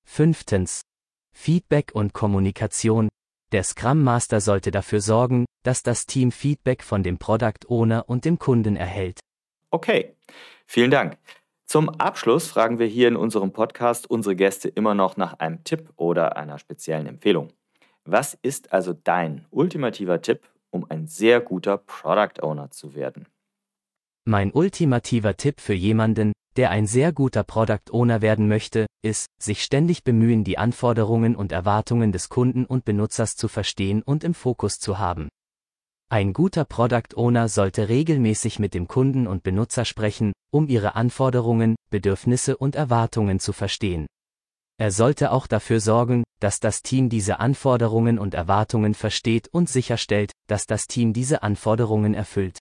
Fünftens. 0.05 0.81
Feedback 1.35 1.91
und 1.93 2.13
Kommunikation. 2.13 3.09
Der 3.51 3.63
Scrum 3.63 4.01
Master 4.03 4.41
sollte 4.41 4.71
dafür 4.71 5.01
sorgen, 5.01 5.45
dass 5.63 5.83
das 5.83 6.07
Team 6.07 6.31
Feedback 6.31 6.81
von 6.81 7.03
dem 7.03 7.19
Product 7.19 7.67
Owner 7.67 8.05
und 8.07 8.25
dem 8.25 8.39
Kunden 8.39 8.75
erhält. 8.75 9.19
Okay, 9.69 10.15
vielen 10.65 10.89
Dank. 10.89 11.17
Zum 11.67 11.89
Abschluss 11.89 12.47
fragen 12.47 12.79
wir 12.79 12.87
hier 12.87 13.07
in 13.09 13.15
unserem 13.15 13.51
Podcast 13.51 14.09
unsere 14.09 14.35
Gäste 14.35 14.69
immer 14.69 14.95
noch 14.95 15.17
nach 15.17 15.33
einem 15.33 15.63
Tipp 15.63 15.91
oder 15.97 16.37
einer 16.37 16.57
speziellen 16.57 17.05
Empfehlung. 17.05 17.49
Was 18.05 18.35
ist 18.41 18.71
also 18.71 18.93
dein 18.93 19.45
ultimativer 19.51 20.21
Tipp, 20.21 20.41
um 20.69 20.85
ein 20.89 21.05
sehr 21.07 21.41
guter 21.41 21.77
Product 21.77 22.41
Owner 22.41 22.71
zu 22.71 22.95
werden? 22.95 23.27
Mein 24.23 24.51
ultimativer 24.51 25.37
Tipp 25.37 25.59
für 25.59 25.73
jemanden, 25.73 26.33
der 26.57 26.71
ein 26.71 26.87
sehr 26.87 27.11
guter 27.11 27.43
Product 27.43 27.91
Owner 27.91 28.21
werden 28.21 28.47
möchte, 28.47 28.85
ist, 29.01 29.27
sich 29.41 29.63
ständig 29.63 30.03
bemühen, 30.03 30.43
die 30.43 30.57
Anforderungen 30.57 31.35
und 31.35 31.51
Erwartungen 31.51 32.11
des 32.11 32.29
Kunden 32.29 32.65
und 32.65 32.85
Benutzers 32.85 33.35
zu 33.35 33.47
verstehen 33.47 34.01
und 34.01 34.23
im 34.23 34.33
Fokus 34.33 34.79
zu 34.79 34.99
haben. 34.99 35.29
Ein 36.09 36.33
guter 36.33 36.65
Product 36.65 37.15
Owner 37.15 37.49
sollte 37.49 37.89
regelmäßig 37.89 38.59
mit 38.59 38.73
dem 38.73 38.87
Kunden 38.87 39.27
und 39.27 39.43
Benutzer 39.43 39.85
sprechen, 39.85 40.33
um 40.51 40.67
ihre 40.67 40.95
Anforderungen, 40.95 41.75
Bedürfnisse 41.89 42.57
und 42.57 42.75
Erwartungen 42.75 43.39
zu 43.39 43.53
verstehen. 43.53 44.05
Er 44.77 44.91
sollte 44.91 45.31
auch 45.31 45.47
dafür 45.47 45.79
sorgen, 45.79 46.23
dass 46.39 46.59
das 46.59 46.81
Team 46.81 47.09
diese 47.09 47.39
Anforderungen 47.39 48.19
und 48.19 48.33
Erwartungen 48.33 48.93
versteht 48.93 49.47
und 49.47 49.69
sicherstellt, 49.69 50.31
dass 50.47 50.67
das 50.67 50.87
Team 50.87 51.13
diese 51.13 51.43
Anforderungen 51.43 52.13
erfüllt. 52.13 52.59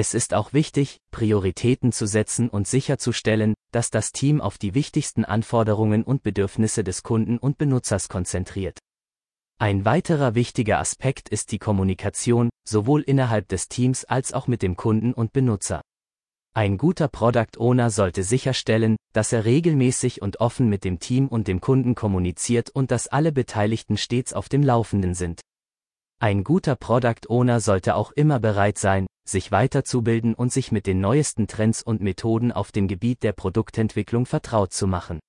Es 0.00 0.14
ist 0.14 0.32
auch 0.32 0.52
wichtig, 0.52 1.00
Prioritäten 1.10 1.90
zu 1.90 2.06
setzen 2.06 2.48
und 2.48 2.68
sicherzustellen, 2.68 3.54
dass 3.72 3.90
das 3.90 4.12
Team 4.12 4.40
auf 4.40 4.56
die 4.56 4.76
wichtigsten 4.76 5.24
Anforderungen 5.24 6.04
und 6.04 6.22
Bedürfnisse 6.22 6.84
des 6.84 7.02
Kunden 7.02 7.36
und 7.36 7.58
Benutzers 7.58 8.08
konzentriert. 8.08 8.78
Ein 9.58 9.84
weiterer 9.84 10.36
wichtiger 10.36 10.78
Aspekt 10.78 11.28
ist 11.30 11.50
die 11.50 11.58
Kommunikation, 11.58 12.48
sowohl 12.64 13.02
innerhalb 13.02 13.48
des 13.48 13.66
Teams 13.66 14.04
als 14.04 14.32
auch 14.32 14.46
mit 14.46 14.62
dem 14.62 14.76
Kunden 14.76 15.14
und 15.14 15.32
Benutzer. 15.32 15.80
Ein 16.54 16.78
guter 16.78 17.08
Product 17.08 17.58
Owner 17.58 17.90
sollte 17.90 18.22
sicherstellen, 18.22 18.98
dass 19.12 19.32
er 19.32 19.46
regelmäßig 19.46 20.22
und 20.22 20.38
offen 20.38 20.68
mit 20.68 20.84
dem 20.84 21.00
Team 21.00 21.26
und 21.26 21.48
dem 21.48 21.60
Kunden 21.60 21.96
kommuniziert 21.96 22.70
und 22.70 22.92
dass 22.92 23.08
alle 23.08 23.32
Beteiligten 23.32 23.96
stets 23.96 24.32
auf 24.32 24.48
dem 24.48 24.62
Laufenden 24.62 25.14
sind. 25.14 25.40
Ein 26.20 26.42
guter 26.42 26.74
Product 26.74 27.28
Owner 27.28 27.60
sollte 27.60 27.94
auch 27.94 28.10
immer 28.10 28.40
bereit 28.40 28.76
sein, 28.76 29.06
sich 29.24 29.52
weiterzubilden 29.52 30.34
und 30.34 30.52
sich 30.52 30.72
mit 30.72 30.88
den 30.88 31.00
neuesten 31.00 31.46
Trends 31.46 31.80
und 31.80 32.00
Methoden 32.00 32.50
auf 32.50 32.72
dem 32.72 32.88
Gebiet 32.88 33.22
der 33.22 33.32
Produktentwicklung 33.32 34.26
vertraut 34.26 34.72
zu 34.72 34.88
machen. 34.88 35.20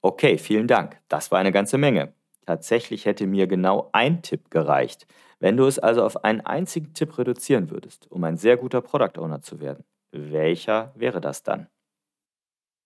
Okay, 0.00 0.38
vielen 0.38 0.66
Dank. 0.66 0.98
Das 1.08 1.30
war 1.30 1.38
eine 1.38 1.52
ganze 1.52 1.76
Menge. 1.76 2.14
Tatsächlich 2.46 3.04
hätte 3.04 3.26
mir 3.26 3.46
genau 3.48 3.90
ein 3.92 4.22
Tipp 4.22 4.50
gereicht. 4.50 5.06
Wenn 5.40 5.58
du 5.58 5.66
es 5.66 5.78
also 5.78 6.02
auf 6.04 6.24
einen 6.24 6.40
einzigen 6.40 6.94
Tipp 6.94 7.18
reduzieren 7.18 7.70
würdest, 7.70 8.10
um 8.10 8.24
ein 8.24 8.38
sehr 8.38 8.56
guter 8.56 8.80
Product 8.80 9.18
Owner 9.18 9.42
zu 9.42 9.60
werden, 9.60 9.84
welcher 10.10 10.94
wäre 10.94 11.20
das 11.20 11.42
dann? 11.42 11.66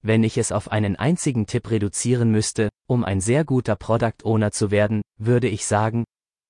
Wenn 0.02 0.24
ich 0.24 0.38
es 0.38 0.50
auf 0.50 0.72
einen 0.72 0.96
einzigen 0.96 1.46
Tipp 1.46 1.70
reduzieren 1.70 2.32
müsste, 2.32 2.68
um 2.88 3.04
ein 3.04 3.20
sehr 3.20 3.44
guter 3.44 3.76
Product 3.76 4.24
Owner 4.24 4.50
zu 4.50 4.72
werden, 4.72 5.02
würde 5.16 5.48
ich 5.48 5.64
sagen, 5.66 6.04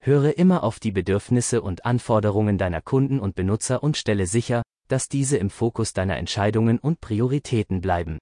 Höre 0.07 0.37
immer 0.37 0.65
auf 0.65 0.81
die 0.81 0.93
Bedürfnisse 0.93 1.63
und 1.63 1.87
Anforderungen 1.87 2.59
deiner 2.59 2.83
Kunden 2.83 3.19
und 3.19 3.35
Benutzer 3.35 3.83
und 3.83 3.97
stelle 3.97 4.27
sicher, 4.27 4.61
dass 4.87 5.09
diese 5.09 5.39
im 5.39 5.49
Fokus 5.49 5.95
deiner 5.95 6.19
Entscheidungen 6.19 6.79
und 6.79 7.01
Prioritäten 7.01 7.81
bleiben. 7.81 8.19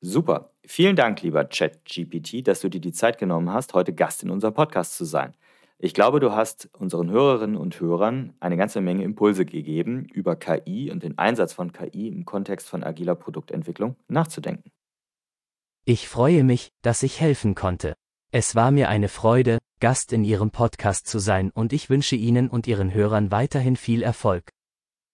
Super. 0.00 0.52
Vielen 0.64 0.94
Dank, 0.94 1.20
lieber 1.22 1.46
ChatGPT, 1.46 2.46
dass 2.46 2.60
du 2.60 2.68
dir 2.68 2.80
die 2.80 2.92
Zeit 2.92 3.18
genommen 3.18 3.52
hast, 3.52 3.74
heute 3.74 3.92
Gast 3.92 4.22
in 4.22 4.30
unserem 4.30 4.54
Podcast 4.54 4.96
zu 4.96 5.04
sein. 5.04 5.34
Ich 5.78 5.94
glaube, 5.94 6.20
du 6.20 6.30
hast 6.30 6.68
unseren 6.78 7.10
Hörerinnen 7.10 7.56
und 7.56 7.80
Hörern 7.80 8.34
eine 8.38 8.56
ganze 8.56 8.80
Menge 8.80 9.02
Impulse 9.02 9.44
gegeben, 9.44 10.06
über 10.12 10.36
KI 10.36 10.92
und 10.92 11.02
den 11.02 11.18
Einsatz 11.18 11.52
von 11.52 11.72
KI 11.72 12.06
im 12.06 12.24
Kontext 12.24 12.68
von 12.68 12.84
agiler 12.84 13.16
Produktentwicklung 13.16 13.96
nachzudenken. 14.06 14.70
Ich 15.86 16.08
freue 16.08 16.44
mich, 16.44 16.68
dass 16.82 17.02
ich 17.02 17.20
helfen 17.20 17.56
konnte. 17.56 17.94
Es 18.30 18.54
war 18.54 18.70
mir 18.70 18.88
eine 18.88 19.08
Freude, 19.08 19.58
Gast 19.80 20.12
in 20.12 20.24
Ihrem 20.24 20.50
Podcast 20.50 21.06
zu 21.06 21.18
sein 21.18 21.50
und 21.50 21.72
ich 21.72 21.90
wünsche 21.90 22.16
Ihnen 22.16 22.48
und 22.48 22.66
Ihren 22.66 22.94
Hörern 22.94 23.30
weiterhin 23.30 23.76
viel 23.76 24.02
Erfolg. 24.02 24.50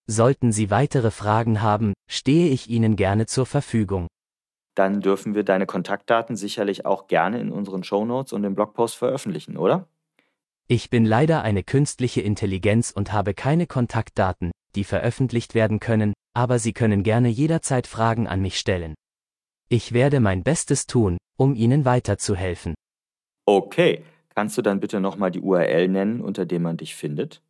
Sollten 0.06 0.52
Sie 0.52 0.70
weitere 0.70 1.10
Fragen 1.10 1.62
haben, 1.62 1.94
stehe 2.08 2.48
ich 2.48 2.68
Ihnen 2.68 2.96
gerne 2.96 3.26
zur 3.26 3.46
Verfügung. 3.46 4.08
Dann 4.74 5.00
dürfen 5.00 5.34
wir 5.34 5.44
deine 5.44 5.66
Kontaktdaten 5.66 6.36
sicherlich 6.36 6.86
auch 6.86 7.06
gerne 7.06 7.40
in 7.40 7.50
unseren 7.50 7.84
Shownotes 7.84 8.32
und 8.32 8.44
im 8.44 8.54
Blogpost 8.54 8.96
veröffentlichen, 8.96 9.56
oder? 9.56 9.88
Ich 10.68 10.88
bin 10.88 11.04
leider 11.04 11.42
eine 11.42 11.64
künstliche 11.64 12.20
Intelligenz 12.20 12.92
und 12.92 13.12
habe 13.12 13.34
keine 13.34 13.66
Kontaktdaten, 13.66 14.52
die 14.76 14.84
veröffentlicht 14.84 15.54
werden 15.54 15.80
können, 15.80 16.12
aber 16.32 16.58
Sie 16.58 16.72
können 16.72 17.02
gerne 17.02 17.28
jederzeit 17.28 17.86
Fragen 17.86 18.28
an 18.28 18.40
mich 18.40 18.58
stellen. 18.58 18.94
Ich 19.68 19.92
werde 19.92 20.20
mein 20.20 20.42
Bestes 20.42 20.86
tun, 20.86 21.18
um 21.36 21.54
Ihnen 21.54 21.84
weiterzuhelfen. 21.84 22.74
Okay, 23.46 24.04
kannst 24.34 24.58
du 24.58 24.62
dann 24.62 24.80
bitte 24.80 25.00
nochmal 25.00 25.30
die 25.30 25.40
URL 25.40 25.88
nennen, 25.88 26.20
unter 26.20 26.44
der 26.46 26.60
man 26.60 26.76
dich 26.76 26.94
findet? 26.94 27.42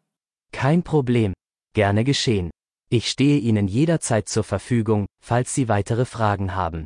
Kein 0.51 0.83
Problem. 0.83 1.33
Gerne 1.73 2.03
geschehen. 2.03 2.51
Ich 2.89 3.09
stehe 3.09 3.39
Ihnen 3.39 3.67
jederzeit 3.67 4.29
zur 4.29 4.43
Verfügung, 4.43 5.07
falls 5.25 5.55
Sie 5.55 5.67
weitere 5.67 6.05
Fragen 6.05 6.55
haben. 6.55 6.85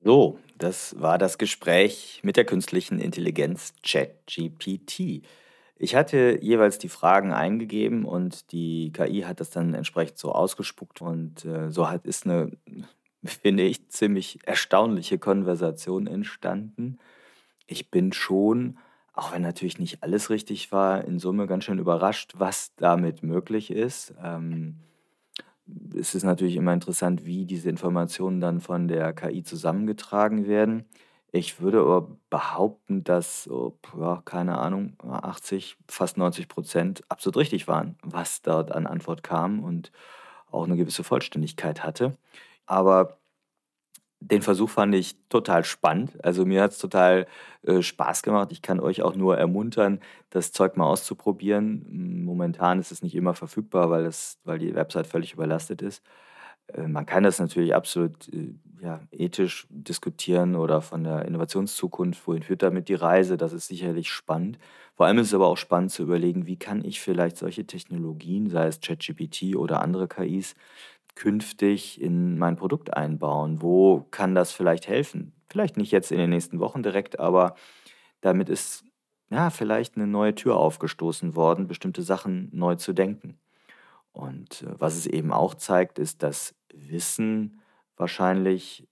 So, 0.00 0.38
das 0.56 0.94
war 1.00 1.18
das 1.18 1.38
Gespräch 1.38 2.20
mit 2.22 2.36
der 2.36 2.44
künstlichen 2.44 3.00
Intelligenz 3.00 3.72
ChatGPT. 3.82 5.22
Ich 5.76 5.96
hatte 5.96 6.38
jeweils 6.40 6.78
die 6.78 6.88
Fragen 6.88 7.32
eingegeben 7.32 8.04
und 8.04 8.52
die 8.52 8.92
KI 8.92 9.22
hat 9.22 9.40
das 9.40 9.50
dann 9.50 9.74
entsprechend 9.74 10.18
so 10.18 10.32
ausgespuckt 10.32 11.02
und 11.02 11.44
äh, 11.44 11.70
so 11.70 11.90
hat 11.90 12.06
ist 12.06 12.26
eine, 12.26 12.52
finde 13.24 13.64
ich, 13.64 13.88
ziemlich 13.88 14.38
erstaunliche 14.44 15.18
Konversation 15.18 16.06
entstanden. 16.06 16.98
Ich 17.66 17.90
bin 17.90 18.12
schon, 18.12 18.78
auch 19.12 19.32
wenn 19.32 19.42
natürlich 19.42 19.80
nicht 19.80 20.04
alles 20.04 20.30
richtig 20.30 20.70
war, 20.70 21.04
in 21.04 21.18
Summe 21.18 21.48
ganz 21.48 21.64
schön 21.64 21.80
überrascht, 21.80 22.34
was 22.36 22.74
damit 22.76 23.24
möglich 23.24 23.72
ist. 23.72 24.14
Ähm, 24.22 24.76
es 25.96 26.14
ist 26.14 26.24
natürlich 26.24 26.56
immer 26.56 26.72
interessant, 26.72 27.24
wie 27.26 27.44
diese 27.46 27.68
Informationen 27.70 28.40
dann 28.40 28.60
von 28.60 28.88
der 28.88 29.12
KI 29.12 29.42
zusammengetragen 29.42 30.46
werden. 30.46 30.86
Ich 31.30 31.60
würde 31.60 31.80
aber 31.80 32.08
behaupten, 32.30 33.04
dass, 33.04 33.48
oh, 33.50 33.76
ja, 33.98 34.22
keine 34.24 34.58
Ahnung, 34.58 34.96
80, 35.02 35.76
fast 35.88 36.16
90 36.16 36.48
Prozent 36.48 37.02
absolut 37.10 37.36
richtig 37.36 37.68
waren, 37.68 37.96
was 38.02 38.40
dort 38.42 38.72
an 38.72 38.86
Antwort 38.86 39.22
kam 39.22 39.62
und 39.62 39.92
auch 40.50 40.64
eine 40.64 40.76
gewisse 40.76 41.04
Vollständigkeit 41.04 41.84
hatte. 41.84 42.16
Aber 42.66 43.17
den 44.20 44.42
Versuch 44.42 44.70
fand 44.70 44.94
ich 44.94 45.16
total 45.28 45.64
spannend. 45.64 46.22
Also 46.24 46.44
mir 46.44 46.62
hat 46.62 46.72
es 46.72 46.78
total 46.78 47.26
äh, 47.62 47.82
Spaß 47.82 48.22
gemacht. 48.22 48.50
Ich 48.52 48.62
kann 48.62 48.80
euch 48.80 49.02
auch 49.02 49.14
nur 49.14 49.38
ermuntern, 49.38 50.00
das 50.30 50.52
Zeug 50.52 50.76
mal 50.76 50.86
auszuprobieren. 50.86 52.24
Momentan 52.24 52.80
ist 52.80 52.92
es 52.92 53.02
nicht 53.02 53.14
immer 53.14 53.34
verfügbar, 53.34 53.90
weil, 53.90 54.06
es, 54.06 54.38
weil 54.44 54.58
die 54.58 54.74
Website 54.74 55.06
völlig 55.06 55.34
überlastet 55.34 55.82
ist. 55.82 56.02
Äh, 56.72 56.88
man 56.88 57.06
kann 57.06 57.22
das 57.22 57.38
natürlich 57.38 57.74
absolut 57.74 58.28
äh, 58.32 58.54
ja, 58.80 59.00
ethisch 59.10 59.66
diskutieren 59.70 60.54
oder 60.56 60.82
von 60.82 61.04
der 61.04 61.24
Innovationszukunft, 61.24 62.26
wohin 62.26 62.42
führt 62.42 62.62
damit 62.62 62.88
die 62.88 62.94
Reise, 62.94 63.36
das 63.36 63.52
ist 63.52 63.66
sicherlich 63.68 64.10
spannend. 64.10 64.58
Vor 64.94 65.06
allem 65.06 65.18
ist 65.18 65.28
es 65.28 65.34
aber 65.34 65.46
auch 65.46 65.56
spannend 65.56 65.92
zu 65.92 66.02
überlegen, 66.02 66.46
wie 66.46 66.56
kann 66.58 66.84
ich 66.84 67.00
vielleicht 67.00 67.36
solche 67.36 67.66
Technologien, 67.66 68.50
sei 68.50 68.66
es 68.66 68.80
ChatGPT 68.80 69.56
oder 69.56 69.80
andere 69.80 70.08
KIs, 70.08 70.54
künftig 71.18 72.00
in 72.00 72.38
mein 72.38 72.54
Produkt 72.54 72.96
einbauen? 72.96 73.60
Wo 73.60 74.06
kann 74.12 74.36
das 74.36 74.52
vielleicht 74.52 74.86
helfen? 74.86 75.32
Vielleicht 75.50 75.76
nicht 75.76 75.90
jetzt 75.90 76.12
in 76.12 76.18
den 76.18 76.30
nächsten 76.30 76.60
Wochen 76.60 76.84
direkt, 76.84 77.18
aber 77.18 77.56
damit 78.20 78.48
ist 78.48 78.84
ja 79.28 79.50
vielleicht 79.50 79.96
eine 79.96 80.06
neue 80.06 80.36
Tür 80.36 80.56
aufgestoßen 80.56 81.34
worden, 81.34 81.66
bestimmte 81.66 82.02
Sachen 82.02 82.50
neu 82.52 82.76
zu 82.76 82.92
denken. 82.92 83.36
Und 84.12 84.62
äh, 84.62 84.78
was 84.78 84.96
es 84.96 85.06
eben 85.06 85.32
auch 85.32 85.54
zeigt, 85.54 85.98
ist, 85.98 86.22
dass 86.22 86.54
Wissen 86.72 87.60
wahrscheinlich, 87.96 88.86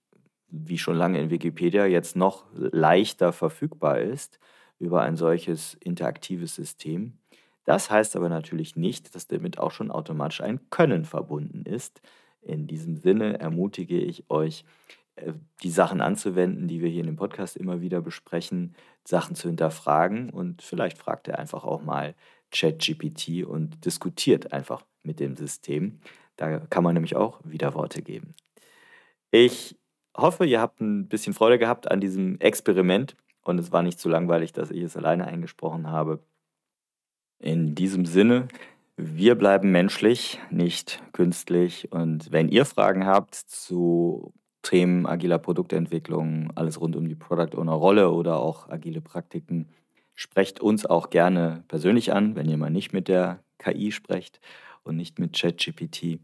wie 0.49 0.77
schon 0.77 0.97
lange 0.97 1.21
in 1.21 1.29
Wikipedia, 1.29 1.85
jetzt 1.85 2.17
noch 2.17 2.45
leichter 2.53 3.31
verfügbar 3.31 3.99
ist 3.99 4.37
über 4.79 5.01
ein 5.01 5.15
solches 5.15 5.75
interaktives 5.75 6.55
System. 6.55 7.19
Das 7.67 7.91
heißt 7.91 8.15
aber 8.15 8.29
natürlich 8.29 8.77
nicht, 8.77 9.13
dass 9.13 9.27
damit 9.27 9.59
auch 9.59 9.71
schon 9.71 9.91
automatisch 9.91 10.39
ein 10.39 10.69
Können 10.69 11.03
verbunden 11.03 11.65
ist. 11.65 12.01
In 12.41 12.65
diesem 12.65 12.95
Sinne 12.95 13.41
ermutige 13.41 13.99
ich 13.99 14.29
euch, 14.29 14.63
äh, 15.17 15.33
die 15.63 15.69
Sachen 15.69 15.99
anzuwenden, 15.99 16.69
die 16.69 16.79
wir 16.79 16.87
hier 16.87 17.01
in 17.01 17.07
dem 17.07 17.17
Podcast 17.17 17.57
immer 17.57 17.81
wieder 17.81 18.01
besprechen, 18.01 18.73
Sachen 19.03 19.35
zu 19.35 19.49
hinterfragen 19.49 20.29
und 20.29 20.61
vielleicht 20.61 20.97
fragt 20.97 21.27
er 21.27 21.39
einfach 21.39 21.65
auch 21.65 21.83
mal 21.83 22.15
ChatGPT 22.51 23.45
und 23.45 23.83
diskutiert 23.83 24.53
einfach 24.53 24.85
mit 25.03 25.19
dem 25.19 25.35
System. 25.35 25.99
Da 26.37 26.59
kann 26.59 26.85
man 26.85 26.93
nämlich 26.93 27.17
auch 27.17 27.41
Widerworte 27.43 28.01
geben. 28.01 28.31
Ich 29.29 29.77
hoffe, 30.15 30.45
ihr 30.45 30.61
habt 30.61 30.79
ein 30.79 31.09
bisschen 31.09 31.33
Freude 31.33 31.59
gehabt 31.59 31.91
an 31.91 31.99
diesem 31.99 32.39
Experiment 32.39 33.17
und 33.41 33.59
es 33.59 33.73
war 33.73 33.83
nicht 33.83 33.99
zu 33.99 34.07
langweilig, 34.07 34.53
dass 34.53 34.71
ich 34.71 34.83
es 34.83 34.95
alleine 34.95 35.27
eingesprochen 35.27 35.87
habe. 35.87 36.21
In 37.39 37.75
diesem 37.75 38.05
Sinne, 38.05 38.47
wir 38.95 39.35
bleiben 39.35 39.71
menschlich, 39.71 40.39
nicht 40.49 41.01
künstlich. 41.13 41.91
Und 41.91 42.31
wenn 42.31 42.49
ihr 42.49 42.65
Fragen 42.65 43.05
habt 43.05 43.35
zu 43.35 44.33
Themen 44.63 45.05
agiler 45.05 45.37
Produktentwicklung, 45.37 46.51
alles 46.55 46.81
rund 46.81 46.95
um 46.95 47.07
die 47.07 47.15
Product 47.15 47.57
Owner 47.57 47.73
Rolle 47.73 48.11
oder 48.11 48.39
auch 48.39 48.69
agile 48.69 49.01
Praktiken, 49.01 49.69
sprecht 50.15 50.59
uns 50.59 50.85
auch 50.85 51.09
gerne 51.11 51.63
persönlich 51.67 52.11
an, 52.11 52.35
wenn 52.35 52.49
ihr 52.49 52.57
mal 52.57 52.71
nicht 52.71 52.91
mit 52.91 53.07
der 53.07 53.39
KI 53.59 53.91
sprecht 53.91 54.41
und 54.83 54.95
nicht 54.95 55.19
mit 55.19 55.39
ChatGPT. 55.39 56.19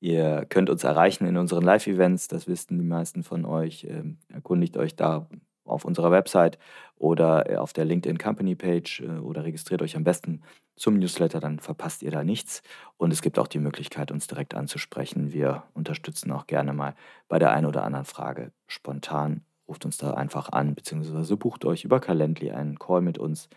Ihr 0.00 0.44
könnt 0.48 0.70
uns 0.70 0.84
erreichen 0.84 1.26
in 1.26 1.36
unseren 1.36 1.64
Live-Events, 1.64 2.28
das 2.28 2.46
wissen 2.48 2.78
die 2.78 2.84
meisten 2.84 3.22
von 3.22 3.44
euch. 3.44 3.84
Ähm, 3.88 4.18
erkundigt 4.28 4.76
euch 4.76 4.96
da 4.96 5.28
auf 5.68 5.84
unserer 5.84 6.10
Website 6.10 6.58
oder 6.96 7.50
äh, 7.50 7.56
auf 7.56 7.72
der 7.72 7.84
LinkedIn 7.84 8.18
Company 8.18 8.54
Page 8.54 9.00
äh, 9.00 9.18
oder 9.18 9.44
registriert 9.44 9.82
euch 9.82 9.96
am 9.96 10.04
besten 10.04 10.42
zum 10.76 10.98
Newsletter, 10.98 11.40
dann 11.40 11.58
verpasst 11.58 12.02
ihr 12.02 12.10
da 12.10 12.24
nichts. 12.24 12.62
Und 12.96 13.12
es 13.12 13.22
gibt 13.22 13.38
auch 13.38 13.48
die 13.48 13.58
Möglichkeit, 13.58 14.10
uns 14.10 14.26
direkt 14.26 14.54
anzusprechen. 14.54 15.32
Wir 15.32 15.64
unterstützen 15.74 16.30
auch 16.32 16.46
gerne 16.46 16.72
mal 16.72 16.94
bei 17.28 17.38
der 17.38 17.52
einen 17.52 17.66
oder 17.66 17.84
anderen 17.84 18.04
Frage 18.04 18.52
spontan. 18.66 19.42
Ruft 19.66 19.84
uns 19.84 19.98
da 19.98 20.14
einfach 20.14 20.50
an, 20.50 20.74
beziehungsweise 20.74 21.36
bucht 21.36 21.64
euch 21.64 21.84
über 21.84 22.00
Calendly 22.00 22.52
einen 22.52 22.78
Call 22.78 23.02
mit 23.02 23.18
uns. 23.18 23.48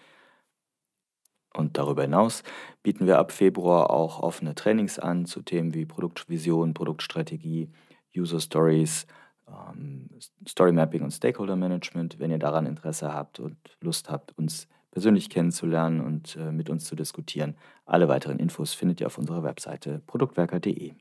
Und 1.54 1.78
darüber 1.78 2.04
hinaus 2.04 2.44
bieten 2.82 3.08
wir 3.08 3.20
ab 3.20 3.32
Februar 3.32 3.90
auch 3.90 4.22
offene 4.22 4.56
Trainings 4.56 5.00
an 5.00 5.26
zu 5.26 5.42
Themen 5.42 5.74
wie 5.74 5.86
Produktvision, 5.86 6.74
Produktstrategie, 6.74 7.70
User 8.16 8.40
Stories, 8.40 9.06
Story 10.48 10.72
Mapping 10.72 11.02
und 11.02 11.12
Stakeholder 11.12 11.56
Management. 11.56 12.20
Wenn 12.20 12.32
ihr 12.32 12.40
daran 12.40 12.66
Interesse 12.66 13.14
habt 13.14 13.40
und 13.40 13.58
Lust 13.82 14.10
habt, 14.10 14.38
uns 14.38 14.68
persönlich 14.92 15.30
kennenzulernen 15.30 16.02
und 16.02 16.36
äh, 16.36 16.52
mit 16.52 16.70
uns 16.70 16.86
zu 16.86 16.96
diskutieren, 16.96 17.56
alle 17.86 18.08
weiteren 18.08 18.40
Infos 18.40 18.74
findet 18.74 19.02
ihr 19.02 19.08
auf 19.08 19.18
unserer 19.18 19.44
Webseite 19.44 20.02
produktwerker.de. 20.06 20.94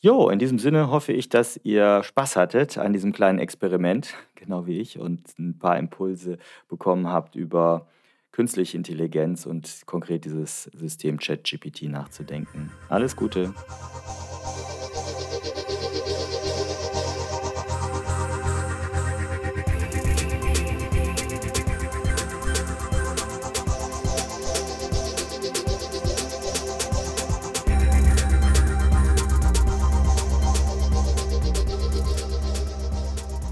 Jo, 0.00 0.30
in 0.30 0.40
diesem 0.40 0.58
Sinne 0.58 0.90
hoffe 0.90 1.12
ich, 1.12 1.28
dass 1.28 1.60
ihr 1.62 2.02
Spaß 2.02 2.34
hattet 2.34 2.76
an 2.76 2.92
diesem 2.92 3.12
kleinen 3.12 3.38
Experiment, 3.38 4.14
genau 4.34 4.66
wie 4.66 4.80
ich, 4.80 4.98
und 4.98 5.38
ein 5.38 5.58
paar 5.58 5.78
Impulse 5.78 6.38
bekommen 6.68 7.06
habt 7.06 7.36
über 7.36 7.86
künstliche 8.32 8.76
Intelligenz 8.76 9.46
und 9.46 9.82
konkret 9.86 10.24
dieses 10.24 10.64
System 10.74 11.18
ChatGPT 11.18 11.82
nachzudenken. 11.82 12.72
Alles 12.88 13.14
Gute! 13.14 13.54